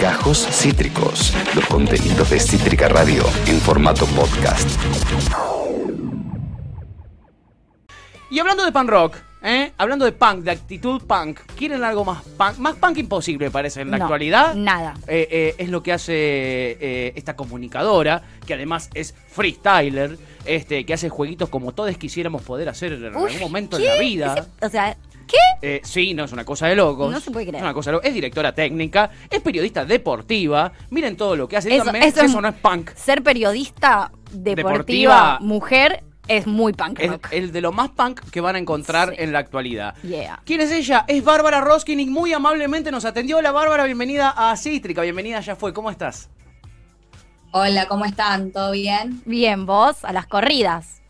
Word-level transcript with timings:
Gajos 0.00 0.46
Cítricos, 0.50 1.32
los 1.54 1.64
contenidos 1.66 2.28
de 2.30 2.38
Cítrica 2.38 2.88
Radio 2.88 3.24
en 3.46 3.58
formato 3.60 4.04
podcast. 4.06 4.68
Y 8.30 8.38
hablando 8.38 8.64
de 8.64 8.72
punk 8.72 8.88
rock, 8.90 9.16
¿eh? 9.42 9.72
hablando 9.78 10.04
de 10.04 10.12
punk, 10.12 10.40
de 10.44 10.50
actitud 10.50 11.02
punk, 11.02 11.40
¿quieren 11.56 11.82
algo 11.82 12.04
más 12.04 12.22
punk? 12.22 12.58
Más 12.58 12.74
punk 12.76 12.98
imposible, 12.98 13.50
parece, 13.50 13.80
en 13.82 13.90
la 13.90 13.98
No, 13.98 14.04
actualidad. 14.04 14.54
nada. 14.54 14.94
Eh, 15.06 15.28
eh, 15.30 15.54
es 15.58 15.68
lo 15.70 15.82
que 15.82 15.92
hace 15.92 16.12
eh, 16.14 17.12
esta 17.16 17.34
comunicadora, 17.34 18.22
que 18.46 18.54
además 18.54 18.90
es 18.94 19.14
freestyler, 19.28 20.18
este, 20.44 20.84
que 20.84 20.92
hace 20.94 21.08
jueguitos 21.08 21.48
como 21.48 21.72
todos 21.72 21.96
quisiéramos 21.96 22.42
poder 22.42 22.68
hacer 22.68 22.92
en 22.94 23.16
Uy, 23.16 23.24
algún 23.28 23.40
momento 23.40 23.76
¿qué? 23.78 23.84
en 23.84 23.94
la 23.96 24.00
vida. 24.00 24.34
Ese- 24.60 24.66
o 24.66 24.68
sea, 24.70 24.96
¿qué? 25.32 25.76
Eh, 25.76 25.80
sí, 25.84 26.14
no 26.14 26.24
es 26.24 26.32
una 26.32 26.44
cosa 26.44 26.66
de 26.66 26.76
locos. 26.76 27.10
No 27.10 27.18
se 27.20 27.30
puede 27.30 27.46
creer. 27.46 27.56
Es 27.56 27.62
una 27.62 27.74
cosa 27.74 27.90
de 27.90 27.96
locos. 27.96 28.08
Es 28.08 28.14
directora 28.14 28.54
técnica, 28.54 29.10
es 29.30 29.40
periodista 29.40 29.84
deportiva. 29.84 30.72
Miren 30.90 31.16
todo 31.16 31.34
lo 31.36 31.48
que 31.48 31.56
hace. 31.56 31.68
Eso- 31.74 31.84
Díganme 31.84 31.98
eso 32.06 32.20
si 32.20 32.26
es- 32.26 32.30
eso 32.30 32.40
no 32.40 32.48
es 32.48 32.54
punk. 32.54 32.90
Ser 32.94 33.22
periodista 33.22 34.12
deportiva, 34.32 34.70
Deportiva. 34.72 35.38
mujer 35.40 36.04
es 36.28 36.46
muy 36.46 36.72
punk 36.72 37.00
Es 37.00 37.10
rock. 37.10 37.28
el 37.32 37.50
de 37.52 37.60
lo 37.60 37.72
más 37.72 37.90
punk 37.90 38.20
que 38.30 38.40
van 38.40 38.54
a 38.56 38.58
encontrar 38.58 39.10
Sí. 39.10 39.16
en 39.18 39.32
la 39.32 39.40
actualidad. 39.40 39.94
Yeah. 40.02 40.40
¿Quién 40.44 40.60
es 40.60 40.70
ella? 40.70 41.04
Es 41.08 41.22
Bárbara 41.24 41.60
Roskin 41.60 41.98
y 42.00 42.06
muy 42.06 42.32
amablemente 42.32 42.90
nos 42.90 43.04
atendió. 43.04 43.38
Hola 43.38 43.50
Bárbara, 43.52 43.84
bienvenida 43.84 44.32
a 44.36 44.56
Cítrica. 44.56 45.02
Bienvenida, 45.02 45.40
ya 45.40 45.56
fue. 45.56 45.72
¿Cómo 45.72 45.90
estás? 45.90 46.28
Hola, 47.54 47.86
¿cómo 47.86 48.06
están? 48.06 48.50
¿Todo 48.50 48.70
bien? 48.72 49.20
Bien, 49.26 49.66
vos, 49.66 50.04
a 50.06 50.12
las 50.12 50.26
corridas. 50.26 51.01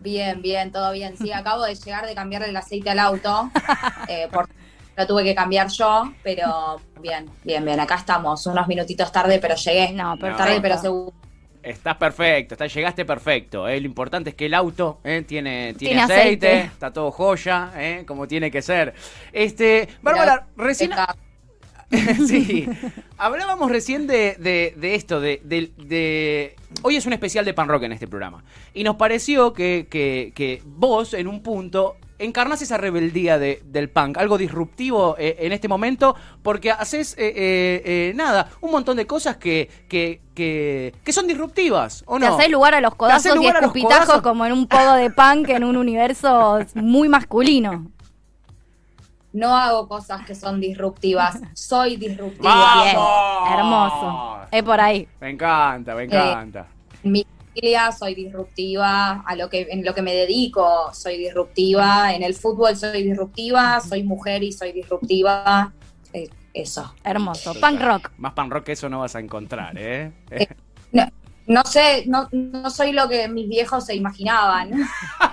Bien, 0.00 0.40
bien, 0.42 0.70
todo 0.70 0.92
bien. 0.92 1.16
Sí, 1.16 1.32
acabo 1.32 1.64
de 1.64 1.74
llegar 1.74 2.06
de 2.06 2.14
cambiarle 2.14 2.48
el 2.48 2.56
aceite 2.56 2.90
al 2.90 2.98
auto. 2.98 3.50
eh, 4.08 4.28
por- 4.32 4.48
lo 4.96 5.06
tuve 5.06 5.22
que 5.22 5.34
cambiar 5.34 5.68
yo, 5.68 6.12
pero 6.24 6.80
bien, 7.00 7.30
bien, 7.44 7.64
bien. 7.64 7.78
Acá 7.78 7.94
estamos, 7.96 8.44
unos 8.46 8.66
minutitos 8.66 9.12
tarde, 9.12 9.38
pero 9.38 9.54
llegué. 9.54 9.92
No, 9.92 10.16
perfecto. 10.18 10.44
Tarde, 10.44 10.60
pero 10.60 10.76
seguro. 10.78 11.12
Estás 11.62 11.96
perfecto, 11.96 12.54
estás, 12.54 12.72
llegaste 12.74 13.04
perfecto. 13.04 13.68
¿eh? 13.68 13.80
Lo 13.80 13.86
importante 13.86 14.30
es 14.30 14.36
que 14.36 14.46
el 14.46 14.54
auto 14.54 14.98
¿eh? 15.04 15.22
tiene, 15.26 15.74
tiene, 15.74 15.94
Tiene 15.94 16.00
aceite, 16.02 16.48
aceite. 16.48 16.60
está 16.72 16.92
todo 16.92 17.10
joya, 17.12 17.70
¿eh? 17.76 18.04
como 18.06 18.26
tiene 18.26 18.50
que 18.50 18.62
ser. 18.62 18.94
Este, 19.32 19.88
Bárbara, 20.02 20.46
recién, 20.56 20.92
Acá. 20.92 21.14
sí. 22.26 22.68
Hablábamos 23.18 23.70
recién 23.70 24.06
de, 24.06 24.36
de- 24.38 24.74
de 24.76 24.94
esto, 24.94 25.20
de, 25.20 25.40
de- 25.44 25.72
de- 25.76 26.56
Hoy 26.82 26.96
es 26.96 27.06
un 27.06 27.12
especial 27.12 27.44
de 27.44 27.54
pan 27.54 27.68
rock 27.68 27.84
en 27.84 27.92
este 27.92 28.06
programa. 28.06 28.44
Y 28.74 28.84
nos 28.84 28.96
pareció 28.96 29.52
que, 29.52 29.86
que- 29.90 30.32
que 30.34 30.62
vos, 30.66 31.14
en 31.14 31.26
un 31.26 31.42
punto, 31.42 31.96
encarnás 32.18 32.60
esa 32.62 32.76
rebeldía 32.78 33.38
de- 33.38 33.62
del 33.64 33.88
punk, 33.88 34.18
algo 34.18 34.36
disruptivo 34.38 35.16
eh, 35.18 35.36
en 35.40 35.52
este 35.52 35.68
momento, 35.68 36.14
porque 36.42 36.70
haces, 36.70 37.14
eh, 37.16 37.32
eh, 37.34 37.82
eh, 37.84 38.12
nada, 38.14 38.50
un 38.60 38.70
montón 38.72 38.96
de 38.96 39.06
cosas 39.06 39.36
que, 39.36 39.68
que, 39.88 40.20
que, 40.34 40.92
que 41.04 41.12
son 41.12 41.26
disruptivas, 41.26 42.02
¿o 42.06 42.18
Te 42.18 42.26
no? 42.26 42.34
haces 42.36 42.50
lugar 42.50 42.74
a 42.74 42.80
los 42.80 42.94
codazos 42.96 43.36
y 43.40 43.46
escupitajos 43.46 44.20
como 44.20 44.44
en 44.44 44.52
un 44.52 44.66
poco 44.66 44.94
de 44.94 45.10
punk 45.10 45.48
en 45.50 45.64
un 45.64 45.76
universo 45.86 46.58
muy 46.74 47.08
masculino. 47.08 47.90
No 49.32 49.56
hago 49.56 49.86
cosas 49.88 50.24
que 50.26 50.34
son 50.34 50.60
disruptivas. 50.60 51.38
Soy 51.54 51.96
disruptiva. 51.96 52.50
¡Vamos! 52.50 52.84
Bien, 53.44 53.58
hermoso. 53.58 54.40
Es 54.50 54.62
por 54.62 54.80
ahí. 54.80 55.06
Me 55.20 55.30
encanta, 55.30 55.94
me 55.94 56.04
encanta. 56.04 56.66
En 57.02 57.12
mi 57.12 57.26
familia 57.54 57.92
soy 57.92 58.14
disruptiva, 58.14 59.22
a 59.26 59.36
lo 59.36 59.48
que, 59.48 59.68
en 59.70 59.84
lo 59.84 59.94
que 59.94 60.02
me 60.02 60.14
dedico 60.14 60.92
soy 60.92 61.18
disruptiva, 61.18 62.14
en 62.14 62.22
el 62.22 62.34
fútbol 62.34 62.76
soy 62.76 63.02
disruptiva, 63.02 63.80
soy 63.80 64.02
mujer 64.02 64.42
y 64.42 64.52
soy 64.52 64.72
disruptiva. 64.72 65.72
Eh, 66.12 66.28
eso. 66.54 66.94
Hermoso. 67.04 67.54
Punk 67.60 67.80
rock. 67.80 68.10
Más 68.16 68.32
pan 68.32 68.50
rock 68.50 68.64
que 68.64 68.72
eso 68.72 68.88
no 68.88 69.00
vas 69.00 69.14
a 69.14 69.20
encontrar, 69.20 69.76
¿eh? 69.76 70.12
Eh, 70.30 70.48
No, 70.92 71.04
no 71.46 71.62
sé, 71.64 72.04
no, 72.06 72.28
no 72.32 72.70
soy 72.70 72.92
lo 72.92 73.08
que 73.08 73.28
mis 73.28 73.48
viejos 73.48 73.84
se 73.86 73.94
imaginaban. 73.94 74.70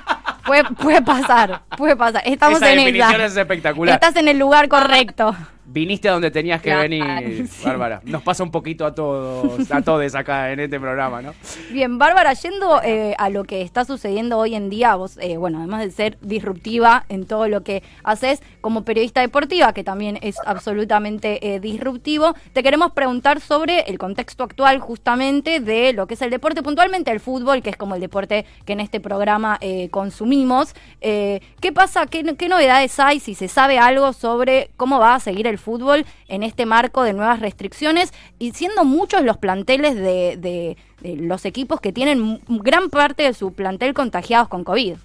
Puede, 0.45 0.63
puede 0.65 1.01
pasar, 1.01 1.61
puede 1.77 1.95
pasar. 1.95 2.21
Estamos 2.25 2.57
Esa 2.57 2.71
en 2.71 2.77
definición 2.77 3.15
esa. 3.15 3.25
es 3.25 3.37
espectacular. 3.37 3.95
Estás 3.95 4.15
en 4.15 4.27
el 4.27 4.37
lugar 4.37 4.67
correcto. 4.67 5.35
Viniste 5.67 6.09
a 6.09 6.13
donde 6.13 6.31
tenías 6.31 6.61
que 6.61 6.69
Claro. 6.69 6.81
venir, 6.83 7.47
Bárbara. 7.65 8.01
Nos 8.05 8.21
pasa 8.21 8.43
un 8.43 8.51
poquito 8.51 8.85
a 8.85 8.93
todos, 8.93 9.71
a 9.71 9.81
todos 9.81 10.15
acá 10.15 10.51
en 10.51 10.59
este 10.59 10.79
programa, 10.79 11.21
¿no? 11.21 11.33
Bien, 11.71 11.97
Bárbara, 11.97 12.33
yendo 12.33 12.81
eh, 12.83 13.15
a 13.17 13.29
lo 13.29 13.43
que 13.45 13.61
está 13.61 13.83
sucediendo 13.83 14.37
hoy 14.37 14.55
en 14.55 14.69
día, 14.69 14.95
vos, 14.95 15.17
eh, 15.19 15.37
bueno, 15.37 15.57
además 15.59 15.81
de 15.81 15.91
ser 15.91 16.17
disruptiva 16.21 17.05
en 17.09 17.25
todo 17.25 17.47
lo 17.47 17.63
que 17.63 17.81
haces 18.03 18.41
como 18.61 18.83
periodista 18.83 19.21
deportiva, 19.21 19.73
que 19.73 19.83
también 19.83 20.19
es 20.21 20.37
absolutamente 20.45 21.55
eh, 21.55 21.59
disruptivo, 21.59 22.35
te 22.53 22.61
queremos 22.61 22.91
preguntar 22.91 23.39
sobre 23.41 23.81
el 23.81 23.97
contexto 23.97 24.43
actual 24.43 24.79
justamente 24.79 25.59
de 25.59 25.93
lo 25.93 26.07
que 26.07 26.13
es 26.13 26.21
el 26.21 26.29
deporte, 26.29 26.61
puntualmente 26.61 27.11
el 27.11 27.19
fútbol, 27.19 27.61
que 27.61 27.71
es 27.71 27.77
como 27.77 27.95
el 27.95 28.01
deporte 28.01 28.45
que 28.65 28.73
en 28.73 28.79
este 28.79 28.99
programa 28.99 29.59
consumimos. 29.91 30.73
¿Qué 31.01 31.71
pasa? 31.73 32.05
¿Qué, 32.05 32.35
¿Qué 32.35 32.47
novedades 32.49 32.99
hay? 32.99 33.19
Si 33.19 33.35
se 33.35 33.47
sabe 33.47 33.79
algo 33.79 34.13
sobre 34.13 34.69
cómo 34.77 34.99
va 34.99 35.15
a 35.15 35.19
seguir 35.19 35.47
el 35.47 35.54
fútbol 35.57 36.05
en 36.27 36.43
este 36.43 36.65
marco 36.65 37.03
de 37.03 37.13
nuevas 37.13 37.39
restricciones 37.39 38.13
y 38.39 38.51
siendo 38.53 38.83
muchos 38.85 39.23
los 39.23 39.37
planteles 39.37 39.95
de, 39.95 40.37
de- 40.37 40.77
los 41.17 41.45
equipos 41.45 41.79
que 41.81 41.93
tienen 41.93 42.41
gran 42.47 42.89
parte 42.89 43.23
de 43.23 43.33
su 43.33 43.53
plantel 43.53 43.93
contagiados 43.93 44.47
con 44.47 44.63
COVID. 44.63 44.95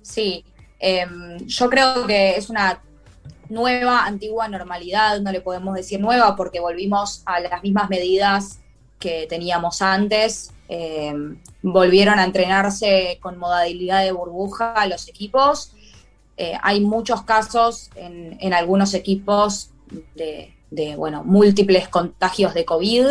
Sí, 0.00 0.44
em, 0.78 1.38
yo 1.46 1.68
creo 1.70 2.06
que 2.06 2.36
es 2.36 2.50
una 2.50 2.82
nueva, 3.48 4.04
antigua 4.06 4.48
normalidad, 4.48 5.20
no 5.20 5.32
le 5.32 5.40
podemos 5.40 5.74
decir 5.74 6.00
nueva 6.00 6.36
porque 6.36 6.60
volvimos 6.60 7.22
a 7.26 7.40
las 7.40 7.62
mismas 7.62 7.90
medidas 7.90 8.60
que 8.98 9.26
teníamos 9.28 9.82
antes. 9.82 10.52
Em, 10.68 11.40
volvieron 11.62 12.18
a 12.18 12.24
entrenarse 12.24 13.18
con 13.20 13.38
modalidad 13.38 14.02
de 14.04 14.12
burbuja 14.12 14.86
los 14.86 15.08
equipos. 15.08 15.72
Eh, 16.36 16.54
hay 16.62 16.80
muchos 16.80 17.22
casos 17.22 17.90
en, 17.94 18.36
en 18.40 18.54
algunos 18.54 18.94
equipos 18.94 19.70
de, 20.14 20.54
de, 20.70 20.96
bueno, 20.96 21.22
múltiples 21.24 21.88
contagios 21.88 22.54
de 22.54 22.64
COVID. 22.64 23.06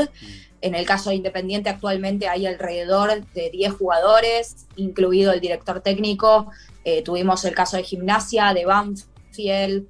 En 0.61 0.75
el 0.75 0.85
caso 0.85 1.09
de 1.09 1.15
Independiente 1.15 1.69
actualmente 1.69 2.27
hay 2.27 2.45
alrededor 2.45 3.25
de 3.33 3.49
10 3.49 3.73
jugadores, 3.73 4.67
incluido 4.75 5.31
el 5.31 5.39
director 5.39 5.81
técnico. 5.81 6.51
Eh, 6.83 7.03
tuvimos 7.03 7.45
el 7.45 7.55
caso 7.55 7.77
de 7.77 7.83
Gimnasia, 7.83 8.53
de 8.53 8.65
Banfield. 8.65 9.87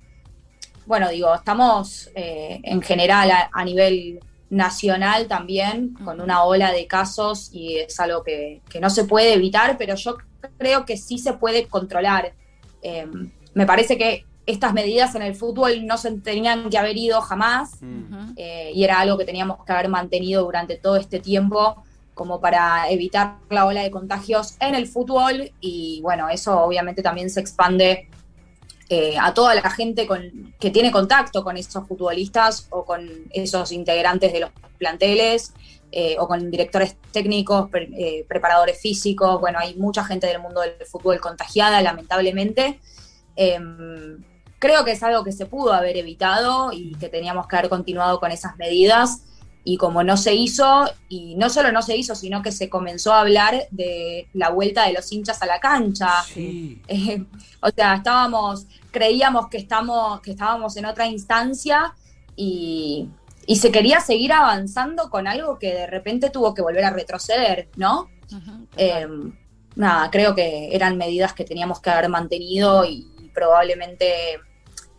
Bueno, 0.86 1.10
digo, 1.10 1.34
estamos 1.34 2.10
eh, 2.16 2.60
en 2.64 2.82
general 2.82 3.32
a, 3.32 3.50
a 3.54 3.64
nivel 3.64 4.20
nacional 4.50 5.28
también 5.28 5.94
con 6.04 6.20
una 6.20 6.44
ola 6.44 6.74
de 6.74 6.86
casos 6.86 7.50
y 7.54 7.78
es 7.78 7.98
algo 8.00 8.24
que, 8.24 8.62
que 8.70 8.82
no 8.82 8.90
se 8.90 9.06
puede 9.06 9.34
evitar, 9.34 9.78
pero 9.78 9.96
yo 9.96 10.18
creo 10.58 10.86
que 10.86 10.98
sí 10.98 11.18
se 11.18 11.34
puede 11.34 11.68
controlar. 11.68 12.34
Eh, 12.82 13.08
me 13.54 13.66
parece 13.66 13.98
que 13.98 14.26
estas 14.46 14.74
medidas 14.74 15.16
en 15.16 15.22
el 15.22 15.36
fútbol 15.36 15.86
no 15.86 15.98
se 15.98 16.12
tenían 16.20 16.70
que 16.70 16.78
haber 16.78 16.98
ido 16.98 17.22
jamás 17.22 17.80
eh, 18.36 18.72
y 18.74 18.84
era 18.84 19.00
algo 19.00 19.18
que 19.18 19.26
teníamos 19.26 19.64
que 19.64 19.72
haber 19.72 19.88
mantenido 19.88 20.44
durante 20.44 20.76
todo 20.78 20.96
este 20.98 21.20
tiempo 21.20 21.84
como 22.14 22.42
para 22.42 22.90
evitar 22.90 23.38
la 23.50 23.66
ola 23.66 23.82
de 23.82 23.92
contagios 23.92 24.56
en 24.60 24.76
el 24.76 24.88
fútbol. 24.88 25.52
Y 25.60 26.02
bueno, 26.02 26.30
eso 26.30 26.60
obviamente 26.62 27.02
también 27.02 27.30
se 27.30 27.40
expande 27.40 28.10
eh, 28.90 29.16
a 29.20 29.34
toda 29.34 29.56
la 29.56 29.70
gente 29.70 30.06
con, 30.06 30.54
que 30.60 30.70
tiene 30.70 30.92
contacto 30.92 31.44
con 31.44 31.56
esos 31.58 31.88
futbolistas 31.88 32.68
o 32.72 32.84
con 32.84 33.10
esos 33.32 33.72
integrantes 33.72 34.34
de 34.34 34.42
los 34.42 34.52
planteles 34.78 35.54
eh, 35.92 36.16
o 36.20 36.28
con 36.28 36.50
directores 36.50 36.96
técnicos, 37.12 37.70
pre- 37.70 37.90
eh, 37.98 38.26
preparadores 38.28 38.80
físicos, 38.80 39.40
bueno, 39.40 39.60
hay 39.60 39.76
mucha 39.76 40.04
gente 40.04 40.28
del 40.28 40.40
mundo 40.40 40.62
del 40.62 40.74
fútbol 40.86 41.20
contagiada, 41.20 41.82
lamentablemente. 41.82 42.80
Em, 43.36 44.24
creo 44.60 44.86
que 44.86 44.92
es 44.92 45.04
algo 45.04 45.24
que 45.24 45.32
se 45.32 45.46
pudo 45.46 45.74
haber 45.74 45.98
evitado 45.98 46.72
y 46.72 46.96
que 46.96 47.10
teníamos 47.10 47.48
que 47.48 47.56
haber 47.58 47.70
continuado 47.70 48.20
con 48.20 48.32
esas 48.32 48.56
medidas. 48.58 49.24
Y 49.64 49.78
como 49.78 50.04
no 50.04 50.18
se 50.18 50.34
hizo, 50.34 50.90
y 51.08 51.36
no 51.36 51.48
solo 51.52 51.72
no 51.72 51.84
se 51.84 51.96
hizo, 51.96 52.16
sino 52.16 52.42
que 52.42 52.52
se 52.52 52.68
comenzó 52.68 53.14
a 53.14 53.20
hablar 53.22 53.68
de 53.70 54.28
la 54.34 54.50
vuelta 54.50 54.88
de 54.88 54.94
los 54.94 55.12
hinchas 55.12 55.40
a 55.44 55.46
la 55.46 55.60
cancha. 55.60 56.24
Sí. 56.24 56.82
Eh, 56.88 57.24
o 57.62 57.70
sea, 57.70 57.94
estábamos, 57.94 58.66
creíamos 58.90 59.50
que, 59.50 59.58
estamos, 59.60 60.20
que 60.22 60.32
estábamos 60.32 60.76
en 60.78 60.86
otra 60.86 61.06
instancia 61.06 61.94
y, 62.36 63.08
y 63.52 63.58
se 63.58 63.70
quería 63.70 64.00
seguir 64.00 64.32
avanzando 64.32 65.10
con 65.10 65.28
algo 65.28 65.60
que 65.60 65.74
de 65.74 65.86
repente 65.86 66.30
tuvo 66.30 66.54
que 66.54 66.62
volver 66.62 66.86
a 66.86 66.90
retroceder, 66.92 67.68
¿no? 67.76 68.10
Eh, 68.78 69.06
nada, 69.76 70.10
creo 70.10 70.34
que 70.34 70.74
eran 70.74 70.96
medidas 70.96 71.34
que 71.34 71.44
teníamos 71.44 71.82
que 71.82 71.90
haber 71.90 72.08
mantenido 72.08 72.86
y, 72.86 73.30
probablemente, 73.34 74.40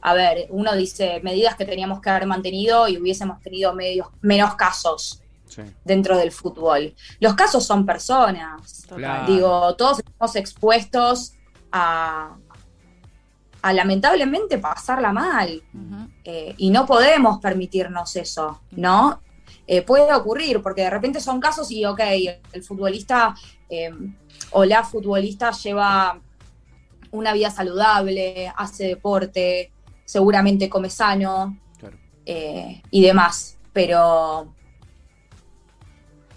a 0.03 0.13
ver, 0.13 0.49
uno 0.51 0.77
dice 0.77 1.21
medidas 1.23 1.55
que 1.57 1.65
teníamos 1.65 2.03
que 2.03 2.11
haber 2.11 2.27
mantenido 2.27 2.89
y 2.89 2.99
hubiésemos 2.99 3.41
tenido 3.41 3.73
medios, 3.73 4.09
menos 4.21 4.55
casos 4.57 5.23
Sí. 5.47 5.63
dentro 5.83 6.19
del 6.19 6.31
fútbol. 6.31 6.95
Los 7.21 7.33
casos 7.33 7.65
son 7.65 7.87
personas. 7.87 8.85
Claro. 8.87 9.33
Digo, 9.33 9.75
todos 9.77 10.01
estamos 10.01 10.37
expuestos 10.37 11.33
a, 11.71 12.37
a 13.63 13.73
lamentablemente 13.73 14.59
pasarla 14.59 15.13
mal. 15.13 15.63
Eh, 16.25 16.55
y 16.59 16.71
no 16.71 16.85
podemos 16.87 17.39
permitirnos 17.41 18.17
eso, 18.17 18.61
¿no? 18.73 19.21
Eh, 19.67 19.83
puede 19.83 20.13
ocurrir, 20.13 20.61
porque 20.61 20.83
de 20.83 20.91
repente 20.91 21.21
son 21.21 21.41
casos 21.41 21.71
y, 21.71 21.85
ok, 21.85 22.01
el 22.53 22.65
futbolista 22.65 23.35
eh, 23.71 23.91
o 24.51 24.65
la 24.65 24.83
futbolista 24.83 25.53
lleva 25.53 26.19
una 27.13 27.33
vida 27.33 27.51
saludable, 27.51 28.53
hace 28.57 28.89
deporte, 28.89 29.71
seguramente 30.05 30.69
come 30.69 30.91
sano 30.91 31.57
Claro. 31.79 31.97
eh, 32.27 32.83
y 32.91 33.03
demás, 33.03 33.59
pero 33.73 34.53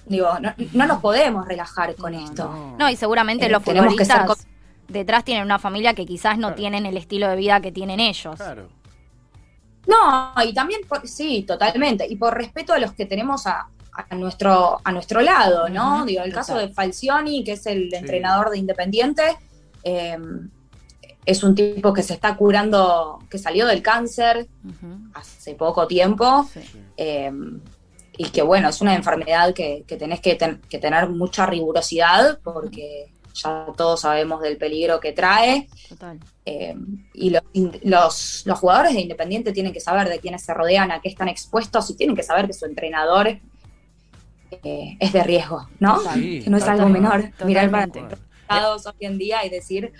digo, 0.05 0.37
no, 0.39 0.53
no 0.73 0.85
nos 0.85 1.01
podemos 1.01 1.47
relajar 1.47 1.95
con 1.95 2.13
esto. 2.13 2.75
No, 2.77 2.89
y 2.89 2.95
seguramente 2.95 3.47
Eh, 3.47 3.49
los 3.49 3.63
tenemos 3.63 3.95
que 3.95 4.05
ser 4.05 4.19
futbolistas 4.21 4.47
detrás 4.87 5.23
tienen 5.23 5.43
una 5.43 5.59
familia 5.59 5.93
que 5.93 6.05
quizás 6.05 6.35
no 6.37 6.47
Claro. 6.47 6.55
tienen 6.55 6.85
el 6.85 6.97
estilo 6.97 7.27
de 7.29 7.35
vida 7.35 7.59
que 7.61 7.71
tienen 7.71 7.99
ellos. 7.99 8.35
Claro. 8.35 8.67
No, 9.87 10.33
y 10.43 10.53
también, 10.53 10.81
por- 10.87 11.07
sí, 11.07 11.43
totalmente. 11.43 12.07
Y 12.07 12.15
por 12.15 12.33
respeto 12.35 12.73
a 12.73 12.79
los 12.79 12.93
que 12.93 13.05
tenemos 13.05 13.45
a, 13.45 13.67
a 13.93 14.15
nuestro, 14.15 14.79
a 14.83 14.91
nuestro 14.91 15.21
lado, 15.21 15.69
¿no? 15.69 16.05
Digo, 16.05 16.23
el 16.23 16.31
total. 16.31 16.45
caso 16.45 16.57
de 16.57 16.69
Falcioni, 16.69 17.43
que 17.43 17.53
es 17.53 17.65
el 17.67 17.89
Sí. 17.91 17.95
entrenador 17.95 18.49
de 18.49 18.57
Independiente, 18.57 19.37
eh, 19.83 20.17
es 21.25 21.43
un 21.43 21.55
tipo 21.55 21.93
que 21.93 22.03
se 22.03 22.13
está 22.13 22.35
curando, 22.35 23.19
que 23.29 23.37
salió 23.37 23.65
del 23.67 23.81
cáncer 23.81 24.47
hace 25.13 25.53
poco 25.55 25.87
tiempo. 25.87 26.47
Sí. 26.51 26.61
eh, 26.97 27.31
y 28.17 28.29
que 28.29 28.41
bueno, 28.41 28.69
es 28.69 28.79
una 28.79 28.95
enfermedad 28.95 29.53
que, 29.53 29.83
que 29.85 29.97
tenés 29.97 30.21
que, 30.21 30.35
ten- 30.35 30.61
que 30.69 30.77
tener 30.79 31.09
mucha 31.09 31.45
rigurosidad 31.45 32.39
porque 32.45 33.11
ya 33.35 33.67
todos 33.77 34.01
sabemos 34.01 34.41
del 34.41 34.57
peligro 34.57 34.99
que 34.99 35.11
trae. 35.11 35.67
Total. 35.89 36.19
Eh, 36.45 36.75
y 37.13 37.29
los, 37.29 37.43
los, 37.83 38.43
los 38.45 38.59
jugadores 38.59 38.93
de 38.93 39.01
Independiente 39.01 39.51
tienen 39.51 39.73
que 39.73 39.79
saber 39.79 40.09
de 40.09 40.19
quiénes 40.19 40.43
se 40.43 40.53
rodean, 40.53 40.91
a 40.91 41.01
qué 41.01 41.09
están 41.09 41.27
expuestos 41.27 41.89
y 41.89 41.95
tienen 41.95 42.15
que 42.15 42.23
saber 42.23 42.47
que 42.47 42.53
su 42.53 42.65
entrenador 42.65 43.27
eh, 44.63 44.97
es 44.99 45.13
de 45.13 45.23
riesgo, 45.23 45.67
¿no? 45.79 45.99
Sí, 46.13 46.41
que 46.43 46.49
no 46.49 46.57
es 46.57 46.67
algo 46.67 46.89
menor. 46.89 47.31
Mirar 47.45 47.69
para 47.69 47.89
lados 48.47 48.85
hoy 48.85 48.93
en 48.99 49.17
día 49.17 49.45
y 49.45 49.49
decir 49.49 49.91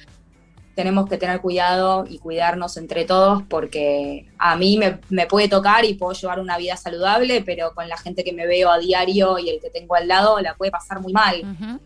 tenemos 0.75 1.09
que 1.09 1.17
tener 1.17 1.39
cuidado 1.39 2.05
y 2.07 2.19
cuidarnos 2.19 2.75
entre 2.77 3.05
todos 3.05 3.43
porque 3.49 4.27
a 4.37 4.57
mí 4.57 4.77
me, 4.77 4.99
me 5.09 5.25
puede 5.25 5.47
tocar 5.47 5.85
y 5.85 5.93
puedo 5.93 6.11
llevar 6.11 6.39
una 6.39 6.57
vida 6.57 6.75
saludable, 6.75 7.41
pero 7.43 7.73
con 7.73 7.87
la 7.87 7.97
gente 7.97 8.23
que 8.23 8.33
me 8.33 8.45
veo 8.45 8.69
a 8.69 8.77
diario 8.77 9.39
y 9.39 9.49
el 9.49 9.61
que 9.61 9.69
tengo 9.69 9.95
al 9.95 10.07
lado 10.07 10.39
la 10.41 10.53
puede 10.55 10.71
pasar 10.71 10.99
muy 10.99 11.13
mal. 11.13 11.41
Ujú. 11.41 11.79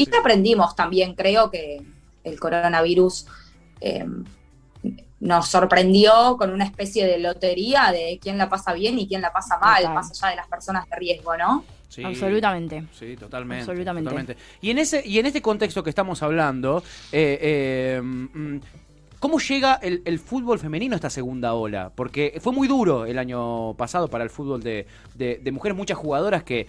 Y 0.00 0.10
ya 0.10 0.20
aprendimos 0.20 0.74
también, 0.74 1.14
creo 1.14 1.50
que 1.50 1.82
el 2.24 2.40
coronavirus 2.40 3.26
eh, 3.82 4.06
nos 5.20 5.48
sorprendió 5.48 6.38
con 6.38 6.50
una 6.52 6.64
especie 6.64 7.06
de 7.06 7.18
lotería 7.18 7.92
de 7.92 8.18
quién 8.18 8.38
la 8.38 8.48
pasa 8.48 8.72
bien 8.72 8.98
y 8.98 9.06
quién 9.06 9.20
la 9.20 9.30
pasa 9.30 9.58
mal, 9.58 9.82
Total. 9.82 9.94
más 9.94 10.10
allá 10.10 10.30
de 10.30 10.36
las 10.36 10.48
personas 10.48 10.88
de 10.88 10.96
riesgo, 10.96 11.36
¿no? 11.36 11.64
Sí. 11.90 12.02
Absolutamente. 12.02 12.84
Sí, 12.98 13.14
totalmente. 13.14 13.60
Absolutamente. 13.60 14.08
totalmente. 14.08 14.42
Y 14.62 14.70
en 14.70 14.78
ese 14.78 15.06
y 15.06 15.18
en 15.18 15.26
este 15.26 15.42
contexto 15.42 15.82
que 15.82 15.90
estamos 15.90 16.22
hablando, 16.22 16.82
eh, 17.12 17.38
eh, 17.42 18.00
mm, 18.02 18.60
¿cómo 19.20 19.38
llega 19.38 19.74
el, 19.74 20.02
el 20.04 20.18
fútbol 20.18 20.58
femenino 20.58 20.94
a 20.94 20.96
esta 20.96 21.10
segunda 21.10 21.54
ola? 21.54 21.92
Porque 21.94 22.38
fue 22.40 22.52
muy 22.52 22.66
duro 22.66 23.06
el 23.06 23.18
año 23.18 23.74
pasado 23.74 24.08
para 24.08 24.24
el 24.24 24.30
fútbol 24.30 24.62
de, 24.62 24.86
mujeres, 25.52 25.76
muchas 25.76 25.96
jugadoras 25.96 26.42
que 26.42 26.66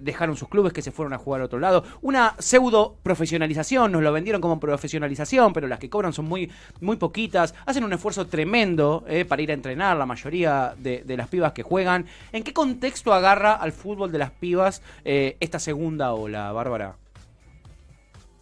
dejaron 0.00 0.36
sus 0.36 0.48
clubes, 0.48 0.72
que 0.72 0.82
se 0.82 0.90
fueron 0.90 1.12
a 1.12 1.18
jugar 1.18 1.42
a 1.42 1.44
otro 1.44 1.58
lado. 1.58 1.84
Una 2.00 2.34
pseudo 2.38 2.96
profesionalización, 3.02 3.92
nos 3.92 4.02
lo 4.02 4.12
vendieron 4.12 4.40
como 4.40 4.58
profesionalización, 4.58 5.52
pero 5.52 5.66
las 5.66 5.78
que 5.78 5.90
cobran 5.90 6.12
son 6.12 6.26
muy, 6.26 6.50
muy 6.80 6.96
poquitas. 6.96 7.54
Hacen 7.66 7.84
un 7.84 7.92
esfuerzo 7.92 8.26
tremendo 8.26 9.04
eh, 9.08 9.24
para 9.24 9.42
ir 9.42 9.50
a 9.50 9.54
entrenar, 9.54 9.96
la 9.96 10.06
mayoría 10.06 10.74
de, 10.78 11.02
de 11.04 11.16
las 11.16 11.28
pibas 11.28 11.52
que 11.52 11.62
juegan. 11.62 12.06
¿En 12.32 12.42
qué 12.42 12.52
contexto 12.52 13.12
agarra 13.12 13.54
al 13.54 13.72
fútbol 13.72 14.12
de 14.12 14.18
las 14.18 14.30
pibas 14.30 14.82
eh, 15.04 15.36
esta 15.40 15.58
segunda 15.58 16.12
ola, 16.12 16.52
Bárbara? 16.52 16.96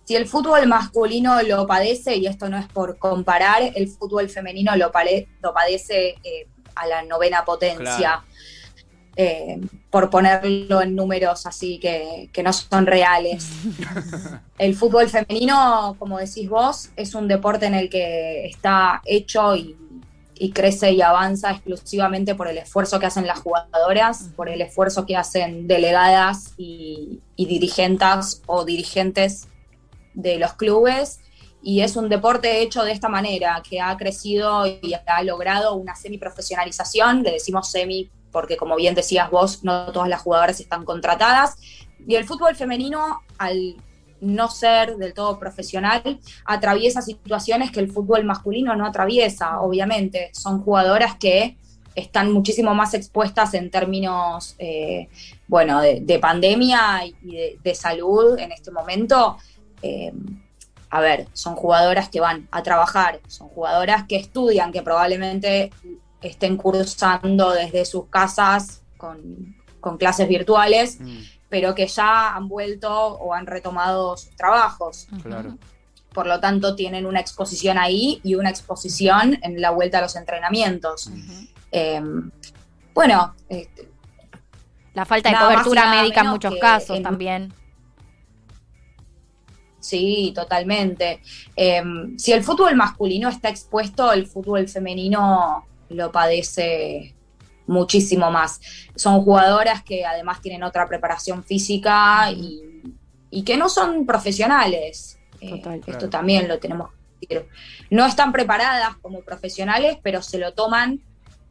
Si 0.08 0.16
el 0.16 0.26
fútbol 0.26 0.66
masculino 0.66 1.42
lo 1.42 1.66
padece, 1.66 2.16
y 2.16 2.26
esto 2.26 2.48
no 2.48 2.56
es 2.56 2.64
por 2.66 2.96
comparar, 2.96 3.60
el 3.74 3.88
fútbol 3.88 4.30
femenino 4.30 4.74
lo, 4.74 4.90
pare- 4.90 5.28
lo 5.42 5.52
padece 5.52 6.14
eh, 6.24 6.48
a 6.76 6.86
la 6.86 7.02
novena 7.02 7.44
potencia. 7.44 7.84
Claro. 7.84 8.22
Eh, 9.16 9.60
por 9.90 10.08
ponerlo 10.08 10.80
en 10.80 10.94
números 10.96 11.44
así 11.44 11.78
que, 11.78 12.30
que 12.32 12.42
no 12.42 12.54
son 12.54 12.86
reales. 12.86 13.50
el 14.58 14.74
fútbol 14.74 15.10
femenino, 15.10 15.94
como 15.98 16.16
decís 16.18 16.48
vos, 16.48 16.88
es 16.96 17.14
un 17.14 17.28
deporte 17.28 17.66
en 17.66 17.74
el 17.74 17.90
que 17.90 18.46
está 18.46 19.02
hecho 19.04 19.56
y, 19.56 19.76
y 20.36 20.52
crece 20.52 20.92
y 20.92 21.02
avanza 21.02 21.50
exclusivamente 21.50 22.34
por 22.34 22.48
el 22.48 22.56
esfuerzo 22.56 22.98
que 22.98 23.04
hacen 23.06 23.26
las 23.26 23.40
jugadoras, 23.40 24.30
por 24.36 24.48
el 24.48 24.62
esfuerzo 24.62 25.04
que 25.04 25.16
hacen 25.18 25.66
delegadas 25.68 26.54
y, 26.56 27.20
y 27.36 27.44
dirigentes 27.44 28.40
o 28.46 28.64
dirigentes 28.64 29.48
de 30.14 30.38
los 30.38 30.54
clubes. 30.54 31.20
Y 31.62 31.80
es 31.80 31.96
un 31.96 32.08
deporte 32.08 32.62
hecho 32.62 32.84
de 32.84 32.92
esta 32.92 33.08
manera, 33.08 33.62
que 33.68 33.80
ha 33.80 33.96
crecido 33.96 34.66
y 34.66 34.94
ha 34.94 35.22
logrado 35.22 35.74
una 35.74 35.96
semiprofesionalización, 35.96 37.22
le 37.22 37.32
decimos 37.32 37.70
semi 37.70 38.10
porque 38.30 38.56
como 38.56 38.76
bien 38.76 38.94
decías 38.94 39.30
vos, 39.30 39.64
no 39.64 39.90
todas 39.92 40.08
las 40.08 40.22
jugadoras 40.22 40.60
están 40.60 40.84
contratadas. 40.84 41.56
Y 42.06 42.14
el 42.14 42.24
fútbol 42.24 42.54
femenino, 42.54 43.22
al 43.38 43.76
no 44.20 44.48
ser 44.48 44.96
del 44.96 45.14
todo 45.14 45.38
profesional, 45.38 46.20
atraviesa 46.44 47.02
situaciones 47.02 47.70
que 47.70 47.80
el 47.80 47.90
fútbol 47.90 48.24
masculino 48.24 48.74
no 48.76 48.86
atraviesa, 48.86 49.60
obviamente. 49.60 50.30
Son 50.32 50.62
jugadoras 50.62 51.16
que 51.16 51.56
están 51.94 52.32
muchísimo 52.32 52.74
más 52.74 52.94
expuestas 52.94 53.54
en 53.54 53.70
términos, 53.70 54.54
eh, 54.58 55.08
bueno, 55.46 55.80
de, 55.80 56.00
de 56.00 56.18
pandemia 56.18 57.04
y 57.06 57.56
de, 57.62 57.74
salud 57.74 58.38
en 58.38 58.52
este 58.52 58.70
momento. 58.70 59.36
Eh, 59.82 60.12
a 60.90 61.00
ver, 61.00 61.26
son 61.32 61.54
jugadoras 61.54 62.08
que 62.08 62.20
van 62.20 62.48
a 62.50 62.62
trabajar, 62.62 63.20
son 63.28 63.48
jugadoras 63.48 64.04
que 64.08 64.16
estudian, 64.16 64.72
que 64.72 64.82
probablemente 64.82 65.70
estén 66.22 66.56
cursando 66.56 67.52
desde 67.52 67.84
sus 67.84 68.06
casas 68.06 68.82
con, 68.96 69.56
con 69.80 69.98
clases 69.98 70.28
virtuales, 70.28 70.98
mm. 71.00 71.18
pero 71.48 71.74
que 71.74 71.86
ya 71.86 72.34
han 72.34 72.48
vuelto 72.48 72.90
o 72.90 73.34
han 73.34 73.46
retomado 73.46 74.16
sus 74.16 74.34
trabajos. 74.34 75.08
Claro. 75.22 75.58
Por 76.12 76.26
lo 76.26 76.40
tanto, 76.40 76.74
tienen 76.74 77.04
una 77.06 77.20
exposición 77.20 77.78
ahí 77.78 78.20
y 78.24 78.34
una 78.34 78.48
exposición 78.48 79.38
en 79.42 79.60
la 79.60 79.70
vuelta 79.70 79.98
a 79.98 80.00
los 80.00 80.16
entrenamientos. 80.16 81.06
Uh 81.08 81.10
-huh. 81.10 81.48
eh, 81.70 82.02
bueno, 82.94 83.34
eh, 83.48 83.68
la 84.94 85.04
falta 85.04 85.30
de 85.30 85.36
cobertura 85.36 85.88
médica 85.90 86.22
en 86.22 86.26
muchos 86.26 86.56
casos 86.56 86.96
en, 86.96 87.04
también. 87.04 87.54
Sí, 89.80 90.32
totalmente. 90.34 91.20
Eh, 91.54 91.82
si 92.16 92.32
el 92.32 92.42
fútbol 92.42 92.74
masculino 92.74 93.28
está 93.28 93.48
expuesto, 93.48 94.12
el 94.12 94.26
fútbol 94.26 94.68
femenino 94.68 95.66
lo 95.90 96.12
padece 96.12 97.14
muchísimo 97.66 98.30
más. 98.30 98.60
Son 98.96 99.22
jugadoras 99.22 99.82
que 99.82 100.04
además 100.04 100.40
tienen 100.40 100.62
otra 100.64 100.88
preparación 100.88 101.44
física 101.44 102.30
y, 102.32 102.62
y 103.30 103.42
que 103.42 103.56
no 103.56 103.68
son 103.68 104.04
profesionales. 104.06 105.18
Total, 105.40 105.50
eh, 105.76 105.80
claro. 105.80 105.82
Esto 105.86 106.10
también 106.10 106.48
lo 106.48 106.58
tenemos 106.58 106.90
que 106.90 106.96
decir. 107.34 107.48
No 107.90 108.06
están 108.06 108.32
preparadas 108.32 108.96
como 108.96 109.20
profesionales, 109.20 109.98
pero 110.02 110.22
se 110.22 110.38
lo 110.38 110.54
toman, 110.54 111.00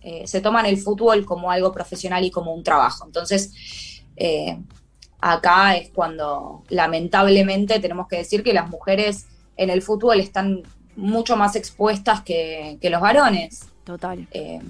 eh, 0.01 0.27
se 0.27 0.41
toman 0.41 0.65
el 0.65 0.77
fútbol 0.77 1.25
como 1.25 1.51
algo 1.51 1.71
profesional 1.71 2.23
y 2.25 2.31
como 2.31 2.53
un 2.53 2.63
trabajo. 2.63 3.05
Entonces, 3.05 4.01
eh, 4.17 4.59
acá 5.19 5.75
es 5.75 5.89
cuando 5.89 6.63
lamentablemente 6.69 7.79
tenemos 7.79 8.07
que 8.07 8.17
decir 8.17 8.43
que 8.43 8.53
las 8.53 8.69
mujeres 8.69 9.27
en 9.57 9.69
el 9.69 9.81
fútbol 9.81 10.19
están 10.19 10.63
mucho 10.95 11.35
más 11.35 11.55
expuestas 11.55 12.21
que, 12.21 12.77
que 12.81 12.89
los 12.89 13.01
varones. 13.01 13.67
Total. 13.83 14.27
Eh, 14.31 14.61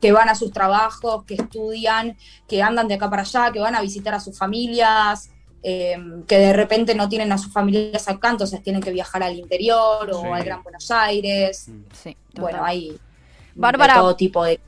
que 0.00 0.12
van 0.12 0.30
a 0.30 0.34
sus 0.34 0.50
trabajos, 0.52 1.24
que 1.24 1.34
estudian, 1.34 2.16
que 2.48 2.62
andan 2.62 2.88
de 2.88 2.94
acá 2.94 3.10
para 3.10 3.22
allá, 3.22 3.50
que 3.52 3.60
van 3.60 3.74
a 3.74 3.82
visitar 3.82 4.14
a 4.14 4.20
sus 4.20 4.36
familias, 4.38 5.30
eh, 5.62 5.98
que 6.26 6.38
de 6.38 6.54
repente 6.54 6.94
no 6.94 7.06
tienen 7.10 7.30
a 7.32 7.36
sus 7.38 7.52
familias 7.52 8.08
acá, 8.08 8.30
entonces 8.30 8.62
tienen 8.62 8.80
que 8.80 8.92
viajar 8.92 9.22
al 9.22 9.36
interior 9.38 10.10
o 10.10 10.22
Sí. 10.22 10.26
al 10.32 10.42
Gran 10.42 10.62
Buenos 10.62 10.90
Aires. 10.90 11.66
Sí, 11.92 12.16
total. 12.30 12.42
Bueno, 12.42 12.64
hay 12.64 12.98
Bárbara, 13.54 13.92
de 13.94 14.00
todo 14.00 14.16
tipo 14.16 14.42
de... 14.42 14.58